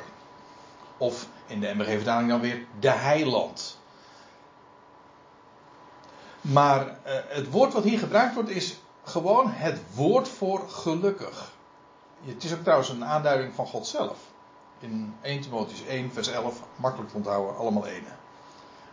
[0.96, 3.78] Of in de MBG-vertaling dan weer de heiland.
[6.40, 11.52] Maar eh, het woord wat hier gebruikt wordt is gewoon het woord voor gelukkig.
[12.24, 14.16] Het is ook trouwens een aanduiding van God zelf.
[14.78, 18.08] In 1 Timotheüs 1 vers 11, makkelijk te onthouden, allemaal ene.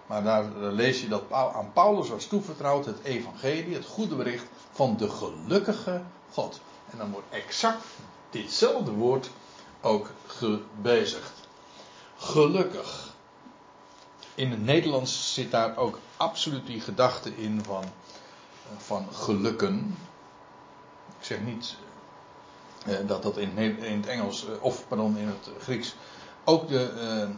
[0.05, 4.45] Maar daar eh, lees je dat aan Paulus was toevertrouwd het evangelie, het goede bericht
[4.71, 6.01] van de gelukkige
[6.31, 6.61] God.
[6.91, 7.85] En dan wordt exact
[8.29, 9.29] ditzelfde woord
[9.81, 11.47] ook gebezigd.
[12.17, 13.13] Gelukkig.
[14.35, 17.83] In het Nederlands zit daar ook absoluut die gedachte in van,
[18.77, 19.97] van gelukken.
[21.19, 21.90] Ik zeg niet eh,
[23.05, 25.95] dat dat in, in het Engels, eh, of pardon, in het Grieks,
[26.43, 27.29] ook de, eh,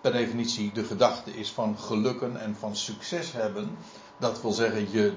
[0.00, 3.76] per definitie de gedachte is van gelukken en van succes hebben.
[4.18, 5.14] Dat wil zeggen, je,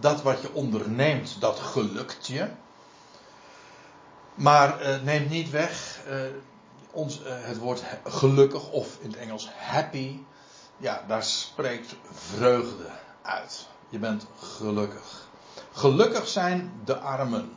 [0.00, 2.48] dat wat je onderneemt, dat gelukt je.
[4.34, 6.16] Maar eh, neemt niet weg, eh,
[6.90, 10.20] ons, eh, het woord gelukkig of in het Engels happy,
[10.76, 12.86] ja, daar spreekt vreugde
[13.22, 13.66] uit.
[13.88, 15.28] Je bent gelukkig.
[15.72, 17.52] Gelukkig zijn de armen.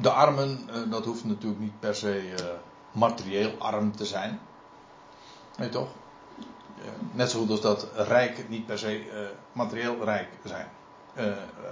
[0.00, 2.44] De armen, eh, dat hoeft natuurlijk niet per se eh,
[2.92, 4.40] materieel arm te zijn.
[5.56, 5.88] Nee toch?
[7.12, 9.18] Net zo goed als dat rijk niet per se eh,
[9.52, 10.68] materieel rijk zijn.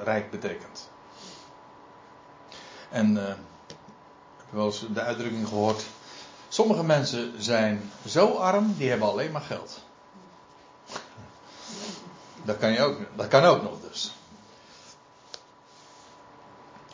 [0.04, 0.90] rijk betekent.
[2.90, 3.24] En ik
[4.36, 5.84] heb wel eens de uitdrukking gehoord.
[6.48, 9.80] Sommige mensen zijn zo arm, die hebben alleen maar geld.
[12.44, 14.12] Dat kan, je ook, dat kan ook nog dus.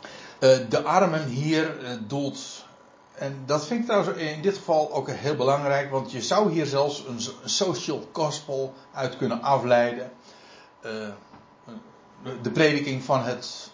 [0.01, 2.65] Eh, de armen hier eh, doelt.
[3.13, 6.65] En dat vind ik trouwens in dit geval ook heel belangrijk, want je zou hier
[6.65, 10.11] zelfs een so- een social gospel uit kunnen afleiden.
[10.81, 10.91] Eh,
[12.41, 13.71] de- prediking van het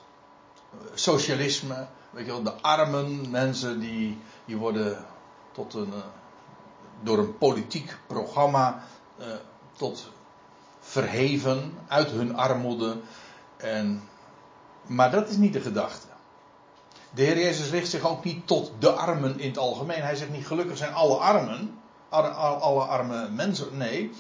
[0.93, 5.05] socialisme, weet je wel, de armen mensen die, die worden
[5.51, 5.99] tot een, eh,
[7.03, 8.84] door een politiek programma
[9.18, 9.26] eh,
[9.78, 10.11] tot
[10.80, 12.97] verheven uit hun armoede.
[13.57, 14.03] En,
[14.88, 16.04] maar dat is niet de gedachte.
[17.16, 20.01] De Heer Jezus richt zich ook niet tot de armen in het algemeen.
[20.01, 23.78] Hij zegt niet gelukkig zijn alle armen, alle, arme mensen.
[23.78, 24.11] Nee,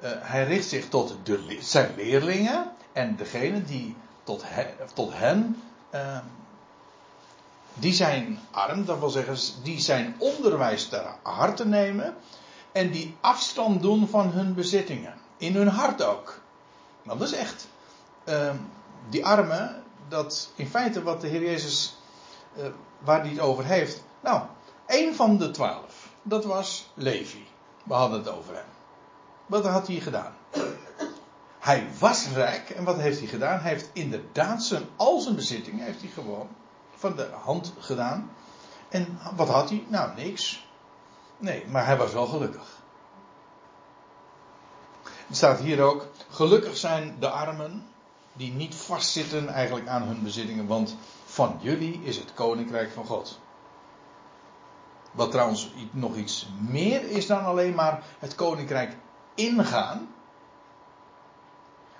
[0.00, 5.62] eh, hij richt zich tot de, zijn leerlingen en degenen die tot, he- tot hen,
[5.90, 6.18] eh,
[7.74, 12.14] die zijn arm, dat wil zeggen, die zijn onderwijs ter harte nemen
[12.72, 15.14] en die afstand doen van hun bezittingen.
[15.36, 16.40] In hun hart ook.
[17.02, 17.66] Nou, dat is echt.
[18.24, 18.50] eh,
[19.08, 21.96] die armen, dat in feite wat de Heer Jezus,
[22.56, 22.64] eh,
[22.98, 24.02] waar hij het over heeft.
[24.20, 24.42] Nou,
[24.86, 27.46] één van de twaalf, dat was Levi.
[27.84, 28.64] We hadden het over hem.
[29.46, 30.34] Wat had hij gedaan?
[31.58, 33.60] Hij was rijk en wat heeft hij gedaan?
[33.60, 36.48] Hij heeft inderdaad zijn, al zijn bezittingen heeft hij gewoon
[36.96, 38.30] van de hand gedaan.
[38.88, 39.84] En wat had hij?
[39.88, 40.66] Nou, niks.
[41.38, 42.80] Nee, maar hij was wel gelukkig.
[45.02, 47.86] Er staat hier ook: gelukkig zijn de armen
[48.32, 50.96] die niet vastzitten eigenlijk aan hun bezittingen, want
[51.32, 53.38] van jullie is het koninkrijk van God.
[55.12, 58.96] Wat trouwens nog iets meer is dan alleen maar het koninkrijk
[59.34, 60.14] ingaan.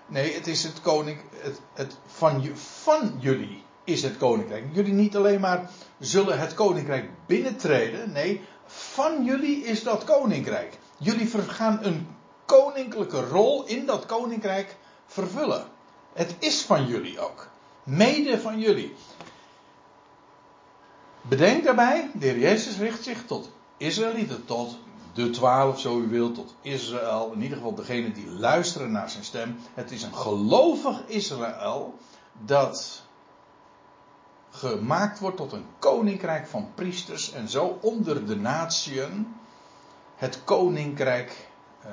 [0.06, 4.64] Nee, het is het koning, het, het van, van jullie is het koninkrijk.
[4.72, 8.12] Jullie niet alleen maar zullen het koninkrijk binnentreden.
[8.12, 10.78] Nee, van jullie is dat koninkrijk.
[10.96, 12.08] Jullie gaan een
[12.46, 14.76] koninklijke rol in dat koninkrijk
[15.06, 15.66] vervullen.
[16.12, 17.50] Het is van jullie ook.
[17.82, 18.94] Mede van jullie.
[21.22, 24.78] Bedenk daarbij, de Heer Jezus richt zich tot Israëlieten, tot
[25.12, 27.32] de twaalf, zo u wilt, tot Israël.
[27.32, 29.58] In ieder geval degene die luisteren naar zijn stem.
[29.74, 31.94] Het is een gelovig Israël
[32.32, 33.02] dat
[34.50, 39.36] gemaakt wordt tot een koninkrijk van priesters en zo onder de natieën
[40.16, 41.48] het koninkrijk
[41.80, 41.90] eh,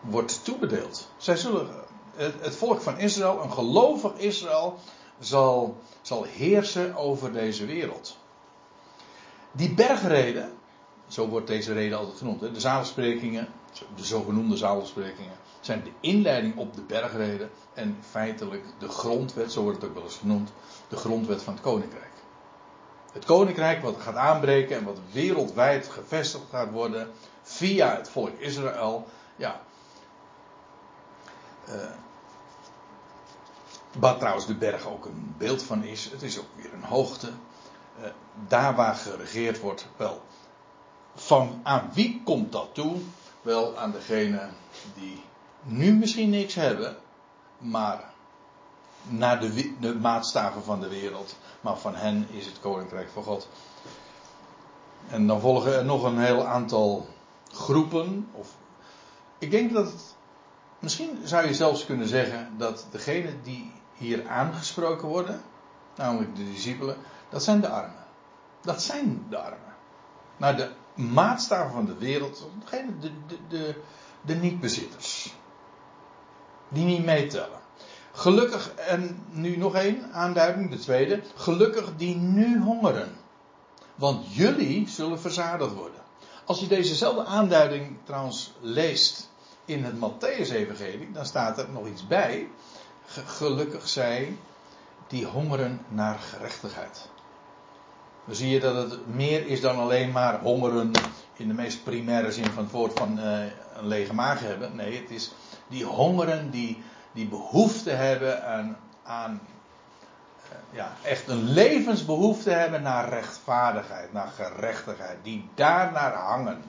[0.00, 1.10] wordt toebedeeld.
[1.16, 1.87] Zij zullen,
[2.18, 4.78] het, volk van Israël, een gelovig Israël,
[5.18, 8.16] zal, zal heersen over deze wereld.
[9.52, 10.52] Die bergreden,
[11.08, 13.48] zo wordt deze reden altijd genoemd, de zalensprekingen,
[13.96, 19.80] de zogenoemde zalensprekingen, zijn de inleiding op de bergreden en feitelijk de grondwet, zo wordt
[19.80, 20.52] het ook wel eens genoemd,
[20.88, 22.06] de grondwet van het koninkrijk.
[23.12, 27.10] Het koninkrijk wat gaat aanbreken en wat wereldwijd gevestigd gaat worden
[27.42, 29.06] via het volk Israël,
[29.36, 29.60] ja.
[31.66, 31.74] eh,
[34.00, 36.04] waar trouwens de berg ook een beeld van is.
[36.04, 37.30] Het is ook weer een hoogte.
[38.00, 38.10] Eh,
[38.48, 40.22] daar waar geregeerd wordt, wel.
[41.14, 42.96] Van aan wie komt dat toe?
[43.42, 44.48] Wel aan degene
[44.94, 45.22] die
[45.62, 46.96] nu misschien niks hebben,
[47.58, 48.12] maar
[49.08, 51.36] naar de, maatstaven van de wereld.
[51.60, 53.48] Maar van hen is het koninkrijk van God.
[55.08, 57.06] En dan volgen er nog een heel aantal
[57.52, 58.28] groepen.
[58.32, 58.48] Of,
[59.38, 60.14] ik denk dat het,
[60.78, 65.42] misschien zou je zelfs kunnen zeggen dat degenen die hier aangesproken worden,
[65.96, 66.96] namelijk de discipelen,
[67.28, 68.06] dat zijn de armen.
[68.62, 69.74] Dat zijn de armen.
[70.36, 73.74] Naar de maatstaven van de wereld, de, de, de,
[74.20, 75.34] de niet-bezitters.
[76.68, 77.58] Die niet meetellen.
[78.12, 81.22] Gelukkig, en nu nog één aanduiding, de tweede.
[81.34, 83.16] Gelukkig die nu hongeren.
[83.94, 86.00] Want jullie zullen verzadigd worden.
[86.44, 89.30] Als je dezezelfde aanduiding trouwens leest
[89.64, 92.48] in het Matthäus-evangelie, dan staat er nog iets bij.
[93.08, 94.36] Ge- Gelukkig zij
[95.06, 97.08] die hongeren naar gerechtigheid.
[98.24, 100.90] Dan zie je dat het meer is dan alleen maar hongeren
[101.36, 103.40] in de meest primaire zin van het woord van eh,
[103.76, 104.76] een lege maag hebben.
[104.76, 105.32] Nee, het is
[105.68, 106.82] die hongeren die,
[107.12, 109.40] die behoefte hebben aan, aan
[110.70, 116.62] ja, echt een levensbehoefte hebben naar rechtvaardigheid, naar gerechtigheid, die daarnaar hangen.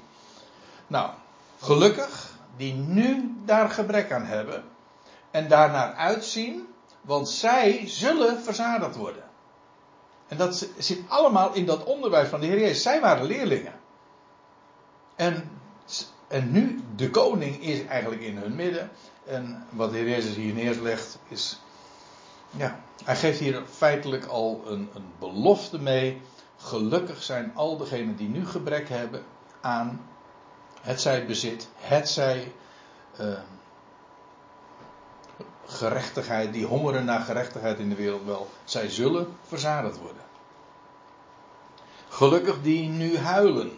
[0.87, 1.09] Nou,
[1.61, 4.63] gelukkig die nu daar gebrek aan hebben
[5.31, 6.67] en daarnaar uitzien,
[7.01, 9.23] want zij zullen verzadigd worden.
[10.27, 12.81] En dat zit allemaal in dat onderwijs van de Heer Jezus.
[12.81, 13.73] Zij waren leerlingen.
[15.15, 15.49] En,
[16.27, 18.89] en nu, de koning is eigenlijk in hun midden.
[19.25, 21.59] En wat de Heer Jezus hier neerlegt is.
[22.51, 26.21] Ja, hij geeft hier feitelijk al een, een belofte mee.
[26.57, 29.23] Gelukkig zijn al degenen die nu gebrek hebben
[29.61, 30.05] aan
[30.81, 32.53] het zij bezit, het zij
[33.19, 33.39] uh,
[35.69, 40.21] gerechtigheid, die hongeren naar gerechtigheid in de wereld wel, zij zullen verzadigd worden.
[42.09, 43.77] Gelukkig die nu huilen.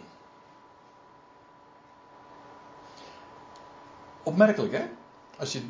[4.22, 4.84] Opmerkelijk hè?
[5.38, 5.62] Als je,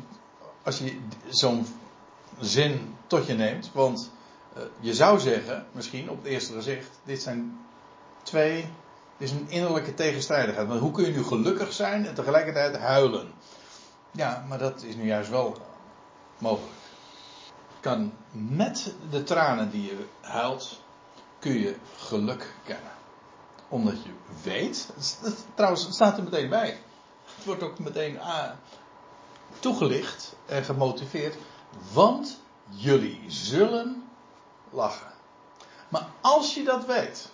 [0.63, 1.65] als je zo'n
[2.39, 4.11] zin tot je neemt, want
[4.57, 7.59] uh, je zou zeggen, misschien op het eerste gezicht, dit zijn
[8.23, 8.61] twee,
[9.17, 10.67] dit is een innerlijke tegenstrijdigheid.
[10.67, 13.31] Want hoe kun je nu gelukkig zijn en tegelijkertijd huilen?
[14.11, 15.57] Ja, maar dat is nu juist wel
[16.37, 16.81] mogelijk.
[17.79, 20.81] Kan met de tranen die je huilt,
[21.39, 22.91] kun je geluk kennen.
[23.67, 24.09] Omdat je
[24.43, 24.89] weet,
[25.55, 26.79] trouwens, het staat er meteen bij.
[27.35, 28.51] Het wordt ook meteen ah,
[29.59, 31.35] toegelicht en gemotiveerd.
[31.93, 34.03] Want jullie zullen
[34.69, 35.11] lachen.
[35.89, 37.31] Maar als je dat weet.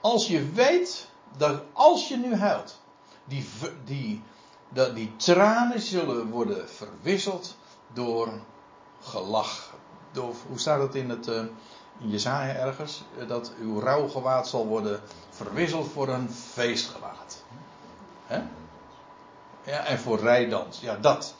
[0.00, 2.80] Als je weet dat als je nu huilt.
[3.24, 3.48] Die,
[3.84, 4.22] die,
[4.68, 7.56] dat die tranen zullen worden verwisseld
[7.92, 8.28] door
[9.00, 9.74] gelach.
[10.48, 11.28] Hoe staat het in het.
[11.28, 11.44] Uh,
[11.98, 15.00] in Jezaja ergens, dat uw rouwgewaad zal worden
[15.30, 17.42] verwisseld voor een feestgewaad.
[19.64, 20.80] Ja, en voor rijdans.
[20.80, 21.34] Ja, dat.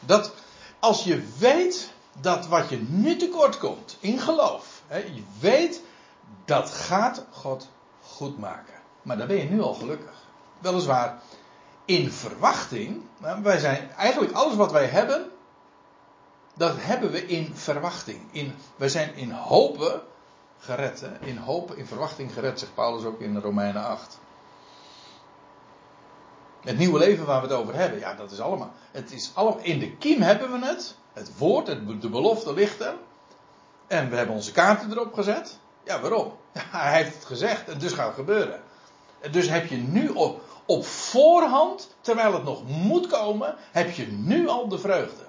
[0.00, 0.32] Dat,
[0.78, 5.82] als je weet dat wat je nu tekort komt in geloof, hè, je weet
[6.44, 7.68] dat gaat God
[8.02, 8.74] goed maken.
[9.02, 10.14] Maar dan ben je nu al gelukkig.
[10.58, 11.20] Weliswaar
[11.84, 13.02] in verwachting.
[13.42, 15.30] Wij zijn eigenlijk alles wat wij hebben,
[16.54, 18.20] dat hebben we in verwachting.
[18.30, 20.02] In, wij zijn in hopen
[20.58, 21.04] gered.
[21.20, 24.18] In hopen, in verwachting gered, zegt Paulus ook in Romeinen 8.
[26.60, 28.72] Het nieuwe leven waar we het over hebben, ja, dat is allemaal.
[28.90, 30.96] Het is allemaal in de kiem hebben we het.
[31.12, 32.94] Het woord, het, de belofte ligt er.
[33.86, 35.58] En we hebben onze kaarten erop gezet.
[35.84, 36.36] Ja, waarom?
[36.58, 38.62] Hij heeft het gezegd en dus gaat het gebeuren.
[39.20, 44.06] En dus heb je nu op, op voorhand, terwijl het nog moet komen, heb je
[44.06, 45.26] nu al de vreugde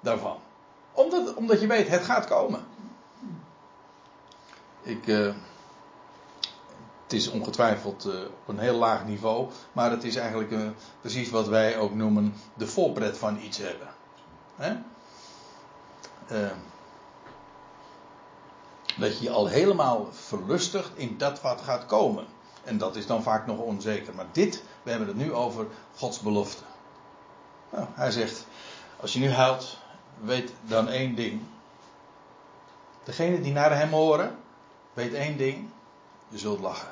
[0.00, 0.36] daarvan.
[0.92, 2.64] Omdat, omdat je weet, het gaat komen.
[4.82, 5.32] Ik, uh,
[7.02, 10.68] het is ongetwijfeld uh, op een heel laag niveau, maar het is eigenlijk uh,
[11.00, 13.88] precies wat wij ook noemen de voorpret van iets hebben.
[14.56, 14.76] Hè?
[18.96, 22.26] dat je je al helemaal verlustigt in dat wat gaat komen.
[22.64, 24.14] En dat is dan vaak nog onzeker.
[24.14, 26.62] Maar dit, we hebben het nu over Gods belofte.
[27.70, 28.46] Nou, hij zegt,
[29.00, 29.78] als je nu huilt,
[30.20, 31.42] weet dan één ding.
[33.04, 34.38] Degene die naar hem horen,
[34.92, 35.68] weet één ding.
[36.28, 36.88] Je zult lachen.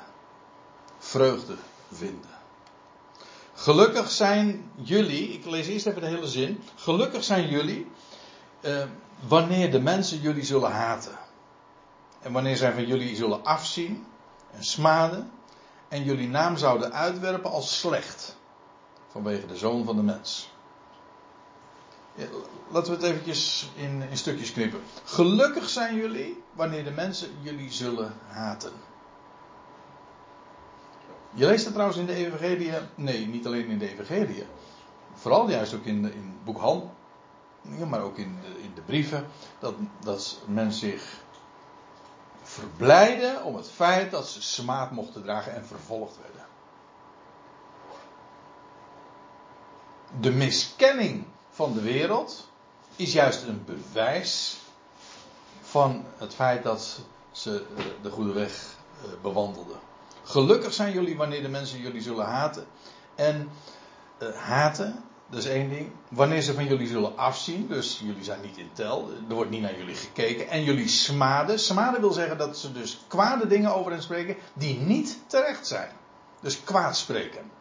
[0.97, 1.55] Vreugde
[1.91, 2.29] vinden.
[3.53, 6.63] Gelukkig zijn jullie, ik lees eerst even de hele zin.
[6.75, 7.91] Gelukkig zijn jullie
[8.61, 8.83] eh,
[9.27, 11.17] wanneer de mensen jullie zullen haten.
[12.21, 14.05] En wanneer zij van jullie zullen afzien
[14.51, 15.31] en smaden.
[15.93, 18.37] En jullie naam zouden uitwerpen als slecht.
[19.07, 20.49] Vanwege de zoon van de mens.
[22.67, 24.79] Laten we het eventjes in, in stukjes knippen.
[25.03, 28.71] Gelukkig zijn jullie wanneer de mensen jullie zullen haten.
[31.33, 32.71] Je leest het trouwens in de Evangelie.
[32.95, 34.45] Nee, niet alleen in de Evangelie.
[35.13, 39.25] Vooral juist ook in, in het boek Handelingen, maar ook in de, in de brieven.
[39.59, 41.21] Dat, dat men zich
[42.53, 46.45] verblijden om het feit dat ze smaad mochten dragen en vervolgd werden.
[50.19, 52.49] De miskenning van de wereld
[52.95, 54.57] is juist een bewijs
[55.61, 56.99] van het feit dat
[57.31, 57.65] ze
[58.01, 59.79] de goede weg eh, bewandelden.
[60.23, 62.65] Gelukkig zijn jullie wanneer de mensen jullie zullen haten.
[63.15, 63.49] En
[64.19, 65.91] uh, haten, dat is één ding.
[66.09, 69.61] Wanneer ze van jullie zullen afzien, dus jullie zijn niet in tel, er wordt niet
[69.61, 70.49] naar jullie gekeken.
[70.49, 71.59] En jullie smaden.
[71.59, 75.91] Smaden wil zeggen dat ze dus kwade dingen over hen spreken die niet terecht zijn.
[76.41, 77.51] Dus kwaad spreken.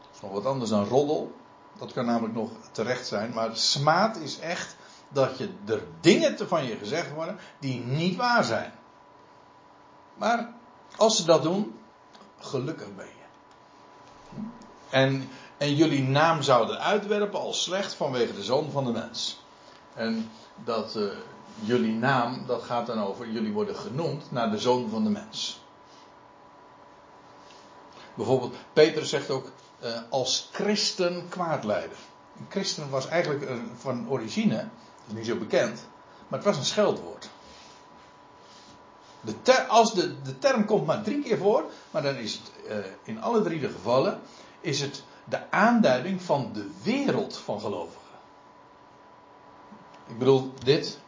[0.00, 1.34] Dat is nog wat anders dan roddel.
[1.78, 3.32] Dat kan namelijk nog terecht zijn.
[3.34, 4.76] Maar smaad is echt
[5.08, 8.72] dat je er dingen van je gezegd worden die niet waar zijn.
[10.14, 10.52] Maar
[10.96, 11.78] als ze dat doen,
[12.38, 13.24] gelukkig ben je.
[14.90, 15.28] En,
[15.58, 19.40] en jullie naam zouden uitwerpen als slecht vanwege de zoon van de mens.
[19.94, 20.30] En
[20.64, 21.12] dat, uh,
[21.60, 25.60] jullie naam, dat gaat dan over, jullie worden genoemd naar de zoon van de mens.
[28.14, 29.50] Bijvoorbeeld, Peter zegt ook,
[29.84, 31.96] uh, als christen kwaadleider.
[32.38, 35.86] Een christen was eigenlijk een, van origine, dat is niet zo bekend,
[36.28, 37.28] maar het was een scheldwoord.
[39.20, 42.50] De als de, de term komt maar drie keer voor, maar dan is het
[43.02, 44.20] in alle drie de gevallen,
[44.60, 48.00] is het de aanduiding van de wereld van gelovigen.
[50.08, 50.98] Ik bedoel, dit.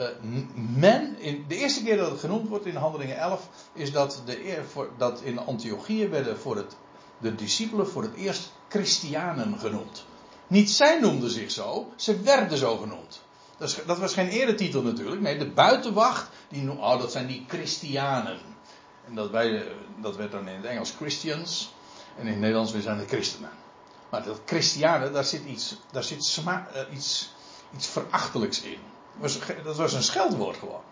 [0.00, 0.06] Uh,
[0.54, 4.62] men, in, de eerste keer dat het genoemd wordt in Handelingen 11, is dat, de,
[4.70, 6.76] voor, dat in Antiochië werden voor het,
[7.18, 10.04] de discipelen voor het eerst Christianen genoemd.
[10.46, 13.20] Niet zij noemden zich zo, ze werden zo genoemd.
[13.58, 15.20] Dat, is, dat was geen eretitel natuurlijk.
[15.20, 18.38] Nee, de buitenwacht, die, oh, dat zijn die Christianen.
[19.06, 19.64] En dat, wij,
[20.00, 21.74] dat werd dan in het Engels Christians.
[22.16, 23.50] En in het Nederlands weer zijn het christenen.
[24.08, 26.62] Maar dat Christianen, daar zit iets, daar zit uh,
[26.92, 27.34] iets,
[27.74, 28.78] iets verachtelijks in.
[29.20, 30.82] Dat was, dat een scheldwoord gewoon.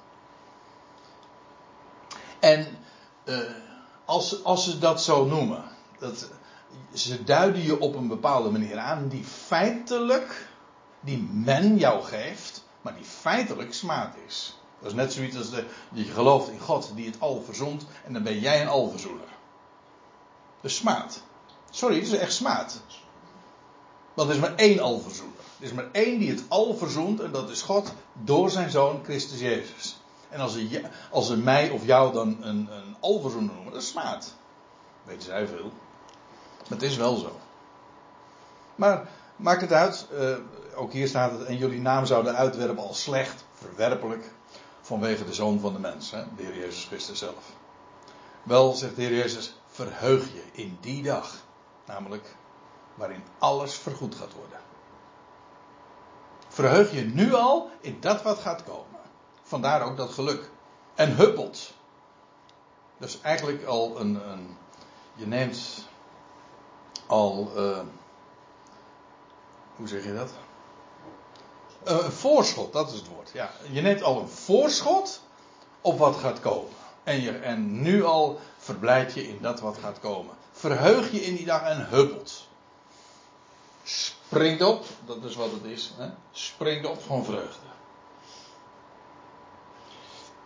[2.40, 2.78] En
[3.24, 3.38] uh,
[4.04, 5.64] als, als ze dat zo noemen,
[5.98, 6.28] dat,
[6.92, 10.48] ze duiden je op een bepaalde manier aan die feitelijk,
[11.00, 14.58] die men jou geeft, maar die feitelijk smaad is.
[14.78, 18.12] Dat is net zoiets als de, je gelooft in God die het al verzond en
[18.12, 19.28] dan ben jij een alverzoener.
[20.64, 21.22] Dus smaad.
[21.70, 22.80] Sorry, het is echt smaad.
[24.14, 25.34] Want er is maar één alverzoener.
[25.58, 29.00] Er is maar één die het al verzoent en dat is God door zijn zoon
[29.02, 30.00] Christus Jezus.
[30.28, 33.88] En als ze, als ze mij of jou dan een, een alverzoener noemen, dat is
[33.88, 34.34] smaad.
[35.02, 35.72] Weten zij veel.
[36.58, 37.38] Maar het is wel zo.
[38.74, 40.36] Maar maakt het uit, uh,
[40.74, 44.30] ook hier staat het, en jullie naam zouden uitwerpen als slecht, verwerpelijk,
[44.80, 47.52] vanwege de zoon van de mens, hè, de Heer Jezus Christus zelf.
[48.42, 51.34] Wel, zegt de Heer Jezus, verheug je in die dag,
[51.86, 52.36] namelijk
[52.94, 54.58] waarin alles vergoed gaat worden.
[56.48, 59.00] Verheug je nu al in dat wat gaat komen.
[59.42, 60.50] Vandaar ook dat geluk.
[60.94, 61.72] En huppelt.
[62.98, 64.56] Dus eigenlijk al een, een
[65.14, 65.88] je neemt
[67.06, 67.78] al, uh,
[69.76, 70.30] hoe zeg je dat?
[71.88, 73.30] Uh, een voorschot, dat is het woord.
[73.32, 75.20] Ja, je neemt al een voorschot
[75.80, 76.72] op wat gaat komen.
[77.04, 80.34] En, je, en nu al verblijd je in dat wat gaat komen.
[80.52, 82.48] Verheug je in die dag en huppelt.
[83.82, 85.92] Springt op, dat is wat het is.
[85.96, 86.08] Hè?
[86.32, 87.66] Springt op van vreugde.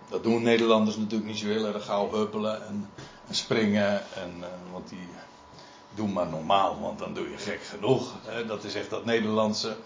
[0.08, 2.90] Dat doen Nederlanders natuurlijk niet zo heel erg gauw huppelen en,
[3.28, 4.14] en springen.
[4.14, 5.08] En, want die
[5.94, 8.14] doen maar normaal, want dan doe je gek genoeg.
[8.24, 8.46] Hè?
[8.46, 9.76] Dat is echt dat Nederlandse.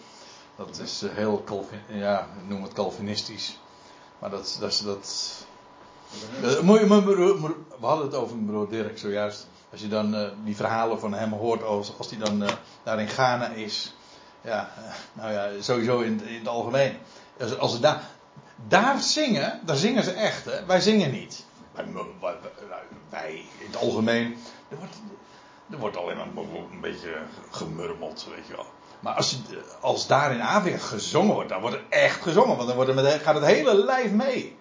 [0.56, 1.44] Dat is uh, heel,
[1.88, 3.58] ja, noem het Calvinistisch.
[4.18, 5.44] Maar dat, dat, dat
[7.80, 9.46] we hadden het over broer Dirk zojuist.
[9.72, 12.48] Als je dan uh, die verhalen van hem hoort, als, als hij dan uh,
[12.82, 13.94] daar in Ghana is.
[14.40, 14.70] Ja,
[15.12, 16.96] nou ja, sowieso in, in het algemeen.
[17.40, 18.02] Als, als daar,
[18.68, 20.44] daar zingen, daar zingen ze echt.
[20.44, 20.66] Hè?
[20.66, 21.44] Wij zingen niet.
[22.20, 22.34] Wij,
[23.08, 24.36] wij, in het algemeen.
[24.68, 24.96] Er wordt,
[25.66, 26.26] wordt alleen maar
[26.72, 27.16] een beetje
[27.50, 28.66] gemurmeld, weet je wel.
[29.00, 29.38] Maar als,
[29.80, 32.56] als daar in Avia gezongen wordt, dan wordt er echt gezongen.
[32.56, 34.56] Want dan wordt er met, gaat het hele lijf mee.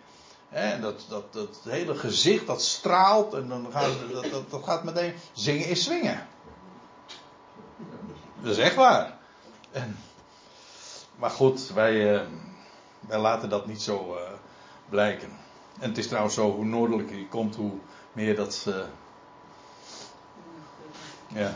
[0.52, 4.84] He, dat, dat, dat hele gezicht dat straalt en dan gaat, dat, dat, dat gaat
[4.84, 5.14] meteen.
[5.34, 6.28] Zingen is swingen.
[8.42, 9.18] Dat is echt waar.
[9.72, 9.98] En,
[11.16, 12.22] maar goed, wij, uh,
[13.00, 14.22] wij laten dat niet zo uh,
[14.90, 15.30] blijken.
[15.80, 17.74] En het is trouwens zo, hoe noordelijker je komt, hoe
[18.14, 18.66] meer dat.
[18.68, 18.76] Uh,
[21.28, 21.54] ja.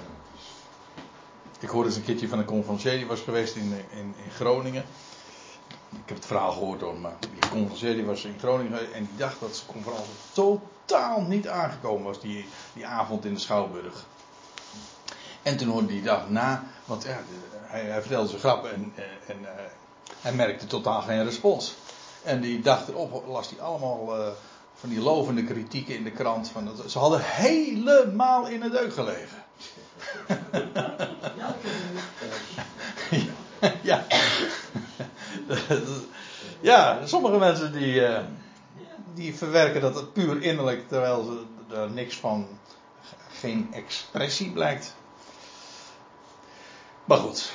[1.59, 4.85] Ik hoorde eens een keertje van een conferencier die was geweest in, in, in Groningen.
[6.03, 9.39] Ik heb het verhaal gehoord door die conferencier die was in Groningen en die dacht
[9.39, 14.05] dat zijn conferentie totaal niet aangekomen was die, die avond in de Schouwburg.
[15.41, 17.19] En toen hoorde hij dag na, want ja,
[17.61, 18.93] hij, hij vertelde zijn grappen en,
[19.27, 19.49] en uh,
[20.21, 21.75] hij merkte totaal geen respons.
[22.23, 24.27] En die dag erop las hij allemaal uh,
[24.75, 26.49] van die lovende kritieken in de krant.
[26.49, 29.43] Van dat, ze hadden helemaal in de deuk gelegen.
[31.37, 31.55] ja.
[36.61, 38.19] ja, sommige mensen die, uh,
[39.13, 42.47] die verwerken dat puur innerlijk, terwijl er niks van,
[43.39, 44.95] geen expressie blijkt.
[47.05, 47.51] Maar goed,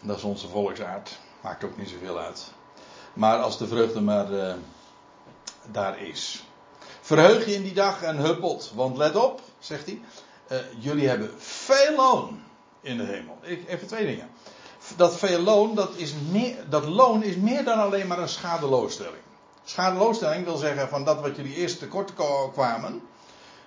[0.00, 1.18] dat is onze volksaard.
[1.40, 2.52] Maakt ook niet zoveel uit.
[3.12, 4.54] Maar als de vreugde maar uh,
[5.70, 6.44] daar is.
[7.00, 8.72] Verheug je in die dag en huppelt.
[8.74, 10.00] Want let op, zegt hij.
[10.50, 12.42] Uh, jullie hebben veel loon
[12.80, 13.38] in de hemel.
[13.42, 14.30] Ik, even twee dingen
[14.96, 19.22] dat veel loon, dat, is meer, dat loon is meer dan alleen maar een schadeloosstelling.
[19.64, 22.12] Schadeloosstelling wil zeggen van dat wat jullie eerst tekort
[22.52, 23.02] kwamen,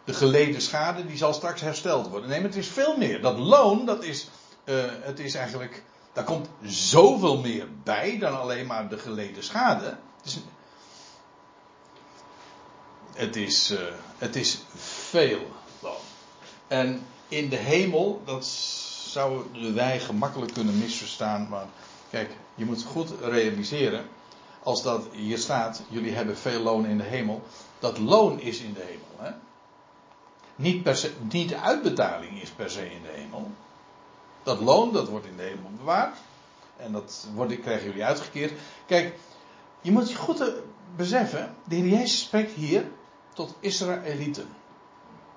[0.03, 2.30] de geleden schade, die zal straks hersteld worden.
[2.30, 3.22] Nee, maar het is veel meer.
[3.22, 4.30] Dat loon, dat is,
[4.66, 9.97] uh, het is eigenlijk, daar komt zoveel meer bij dan alleen maar de geleden schade.
[10.22, 10.39] Het is,
[13.16, 13.80] Het is, eh,
[14.18, 16.01] het is veel loon.
[16.68, 18.45] En in de hemel, dat
[19.16, 21.47] zouden wij gemakkelijk kunnen misverstaan.
[21.49, 21.66] Maar
[22.09, 24.05] kijk, je moet goed realiseren.
[24.63, 27.43] Als dat hier staat, jullie hebben veel loon in de hemel.
[27.80, 29.16] Dat loon is in de hemel.
[29.18, 29.32] Hè?
[30.55, 30.95] Niet, per
[31.61, 33.51] uitbetaling is per se in de hemel.
[34.43, 36.18] Dat loon, dat wordt in de hemel bewaard.
[36.78, 37.28] En dat
[37.61, 38.51] krijgen jullie uitgekeerd.
[38.86, 39.16] Kijk,
[39.82, 40.51] je moet je goed
[40.95, 41.55] beseffen.
[41.63, 42.86] De Heer Jezus spreekt hier
[43.34, 44.47] tot Israëlieten.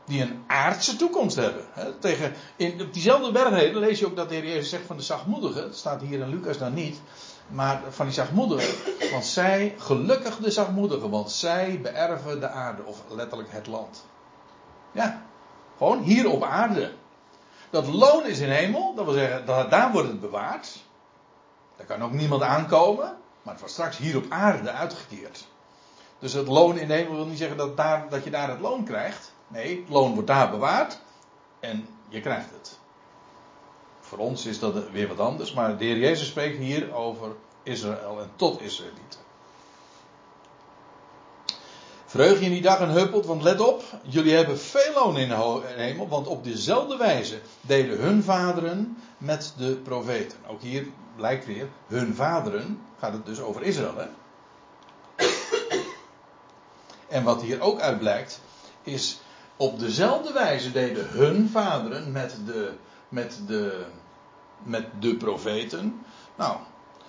[0.09, 1.65] Die een aardse toekomst hebben.
[1.73, 4.97] He, tegen, in, op diezelfde bergreden lees je ook dat de Heer Jezus zegt van
[4.97, 5.63] de zachtmoedigen.
[5.63, 7.01] Dat staat hier in Lucas dan niet.
[7.49, 8.75] Maar van die zachtmoedigen.
[9.11, 11.11] Want zij, gelukkig de zachtmoedigen.
[11.11, 12.85] Want zij beërven de aarde.
[12.85, 14.07] Of letterlijk het land.
[14.93, 15.23] Ja,
[15.77, 16.93] gewoon hier op aarde.
[17.71, 20.83] Dat loon is in hemel, dat wil zeggen, dat, daar wordt het bewaard.
[21.77, 25.47] Daar kan ook niemand aankomen, maar het wordt straks hier op aarde uitgekeerd.
[26.19, 28.85] Dus het loon in hemel wil niet zeggen dat, daar, dat je daar het loon
[28.85, 29.33] krijgt.
[29.49, 30.99] Nee, het loon wordt daar bewaard
[31.61, 32.79] en je krijgt het.
[34.01, 38.21] Voor ons is dat weer wat anders, maar de Heer Jezus spreekt hier over Israël
[38.21, 39.21] en tot Israëlieten.
[42.07, 45.29] Vreug je in die dag en huppelt, want let op, jullie hebben veel loon in
[45.29, 50.39] de hemel, want op dezelfde wijze deden hun vaderen met de profeten.
[50.47, 50.87] Ook hier
[51.17, 53.95] blijkt weer, hun vaderen, gaat het dus over Israël.
[53.97, 54.07] Hè?
[57.09, 58.41] En wat hier ook uit blijkt,
[58.83, 59.21] is
[59.59, 62.73] op dezelfde wijze deden hun vaderen met de,
[63.09, 63.85] met de,
[64.63, 66.05] met de profeten.
[66.37, 66.57] Nou,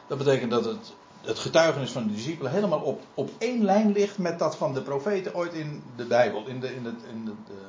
[0.08, 4.18] dat betekent dat het het getuigenis van de discipelen helemaal op, op één lijn ligt
[4.18, 7.34] met dat van de profeten ooit in de Bijbel, in de, in de, in de,
[7.46, 7.62] de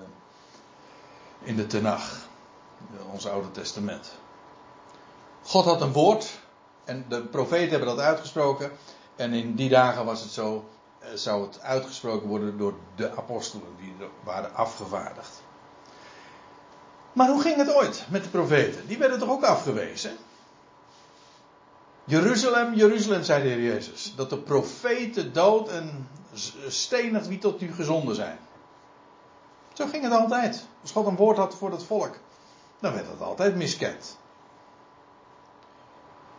[1.43, 2.27] in de Tenach,
[3.13, 4.19] ons Oude Testament.
[5.43, 6.41] God had een woord
[6.85, 8.71] en de profeten hebben dat uitgesproken.
[9.17, 10.65] En in die dagen was het zo,
[11.15, 13.95] zou het uitgesproken worden door de apostelen die
[14.25, 15.43] waren afgevaardigd.
[17.13, 18.87] Maar hoe ging het ooit met de profeten?
[18.87, 20.17] Die werden toch ook afgewezen?
[22.05, 24.13] Jeruzalem, Jeruzalem, zei de Heer Jezus.
[24.17, 26.09] Dat de profeten dood en
[26.69, 28.39] stenigt wie tot u gezonden zijn.
[29.73, 30.67] Zo ging het altijd.
[30.83, 32.19] Als God een woord had voor het volk,
[32.81, 34.19] dan werd dat altijd miskend.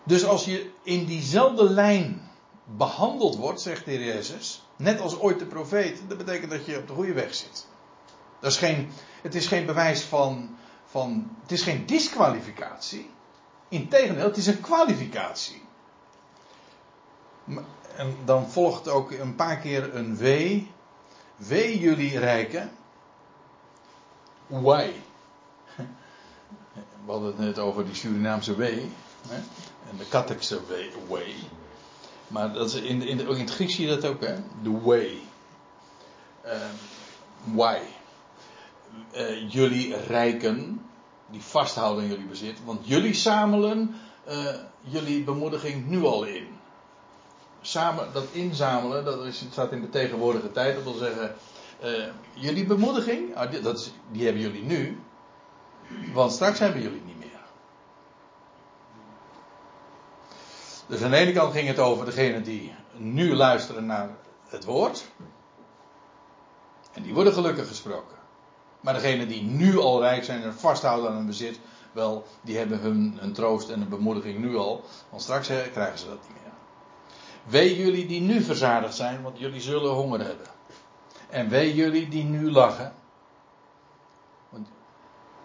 [0.03, 2.30] Dus als je in diezelfde lijn
[2.63, 6.77] behandeld wordt, zegt de Heer Jezus, net als ooit de profeet, dat betekent dat je
[6.77, 7.67] op de goede weg zit.
[8.39, 8.91] Dat is geen,
[9.21, 10.55] het is geen bewijs van,
[10.85, 13.09] van, het is geen disqualificatie.
[13.69, 15.61] Integendeel, het is een kwalificatie.
[17.95, 20.23] En dan volgt ook een paar keer een W.
[21.35, 22.71] Wee jullie rijken.
[24.47, 24.91] Why?
[27.05, 28.61] We hadden het net over die Surinaamse W.
[29.89, 30.59] En de Katekse
[31.07, 31.33] way.
[32.31, 34.35] Maar dat is in, in, ook in het Grieks zie je dat ook, hè?
[34.63, 35.17] The way.
[36.45, 36.51] Uh,
[37.43, 37.77] why?
[39.15, 40.85] Uh, jullie rijken
[41.29, 42.57] die vasthouden in jullie bezit.
[42.65, 43.95] Want jullie zamelen
[44.27, 44.45] uh,
[44.81, 46.47] jullie bemoediging nu al in.
[47.61, 50.75] Samen, dat inzamelen, dat is, staat in de tegenwoordige tijd.
[50.75, 51.35] Dat wil zeggen,
[51.83, 54.99] uh, jullie bemoediging, ah, die, dat die hebben jullie nu.
[56.13, 57.29] Want straks hebben jullie niet meer.
[60.91, 64.09] Dus aan de ene kant ging het over degene die nu luisteren naar
[64.47, 65.05] het woord.
[66.93, 68.17] En die worden gelukkig gesproken.
[68.81, 71.59] Maar degenen die nu al rijk zijn en vasthouden aan hun bezit,
[71.91, 74.83] wel, die hebben hun, hun troost en een bemoediging nu al.
[75.09, 76.53] Want straks krijgen ze dat niet meer.
[77.43, 80.47] Wee jullie die nu verzadigd zijn, want jullie zullen honger hebben.
[81.29, 82.93] En wee jullie die nu lachen,
[84.49, 84.67] want,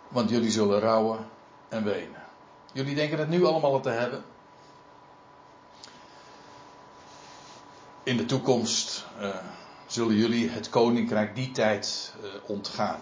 [0.09, 1.19] want jullie zullen rouwen
[1.69, 2.23] en wenen.
[2.73, 4.25] Jullie denken het nu allemaal te hebben.
[8.07, 9.37] In de toekomst uh,
[9.87, 13.01] zullen jullie het koninkrijk die tijd uh, ontgaan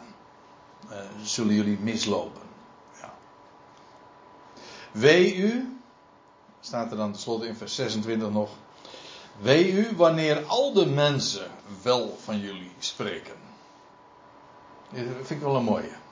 [0.91, 2.43] uh, zullen jullie mislopen.
[3.01, 3.15] Ja.
[4.93, 5.79] Wee u,
[6.61, 8.51] staat er dan tenslotte in vers 26 nog.
[9.41, 11.51] Wee u wanneer al de mensen
[11.83, 13.35] wel van jullie spreken.
[14.91, 16.04] Dit vind ik wel een mooie.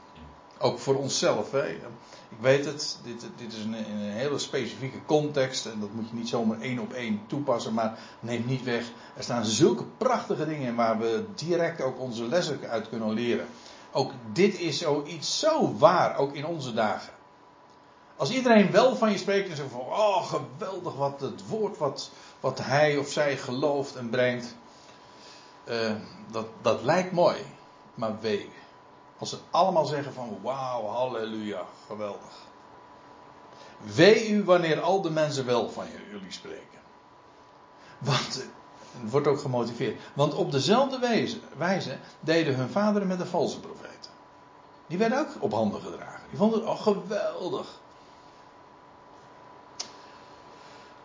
[0.62, 1.50] Ook voor onszelf.
[1.50, 1.68] Hè.
[2.28, 6.16] Ik weet het, dit, dit is een, een, hele specifieke context en dat moet je
[6.16, 8.84] niet zomaar één op één toepassen, maar neem niet weg.
[9.16, 13.46] Er staan zulke prachtige dingen in waar we direct ook onze lessen uit kunnen leren.
[13.92, 17.12] Ook dit is zoiets zo waar, ook in onze dagen.
[18.16, 22.10] Als iedereen wel van je spreekt en zegt van, oh geweldig wat het woord wat,
[22.40, 24.54] wat hij of zij gelooft en brengt.
[25.68, 25.92] Uh,
[26.30, 27.36] dat, dat lijkt mooi,
[27.94, 28.50] maar wee.
[29.22, 32.46] Als ze allemaal zeggen van, wauw, halleluja, geweldig.
[33.82, 36.78] Wee u wanneer al de mensen wel van jullie spreken.
[37.98, 38.46] Want,
[39.00, 40.00] het wordt ook gemotiveerd.
[40.14, 40.98] Want op dezelfde
[41.56, 44.10] wijze, deden hun vaderen met de valse profeten.
[44.86, 46.28] Die werden ook op handen gedragen.
[46.28, 47.80] Die vonden het al geweldig.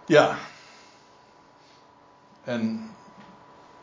[0.05, 0.37] Ja.
[2.43, 2.91] En,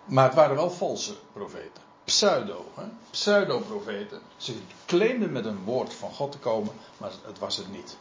[0.05, 1.84] maar het waren wel valse profeten.
[2.05, 2.83] Pseudo, hè?
[3.11, 4.21] pseudo-profeten.
[4.37, 4.55] Ze
[4.87, 7.97] claimden met een woord van God te komen, maar het was het niet.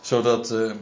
[0.00, 0.72] Zodat uh,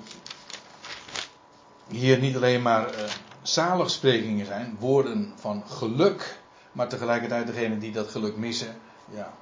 [1.89, 3.11] hier niet alleen maar uh,
[3.43, 6.41] zaligsprekingen zijn, woorden van geluk,
[6.73, 8.81] maar tegelijkertijd degenen die dat geluk missen,
[9.11, 9.33] ja,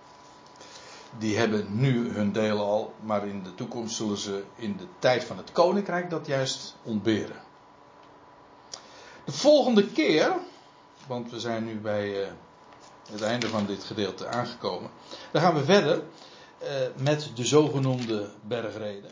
[1.19, 5.25] die hebben nu hun deel al, maar in de toekomst zullen ze in de tijd
[5.25, 7.43] van het koninkrijk dat juist ontberen.
[9.25, 10.33] De volgende keer,
[11.09, 12.27] want we zijn nu bij uh,
[13.11, 14.91] het einde van dit gedeelte aangekomen,
[15.31, 16.03] dan gaan we verder
[16.63, 19.11] uh, met de zogenoemde bergreden.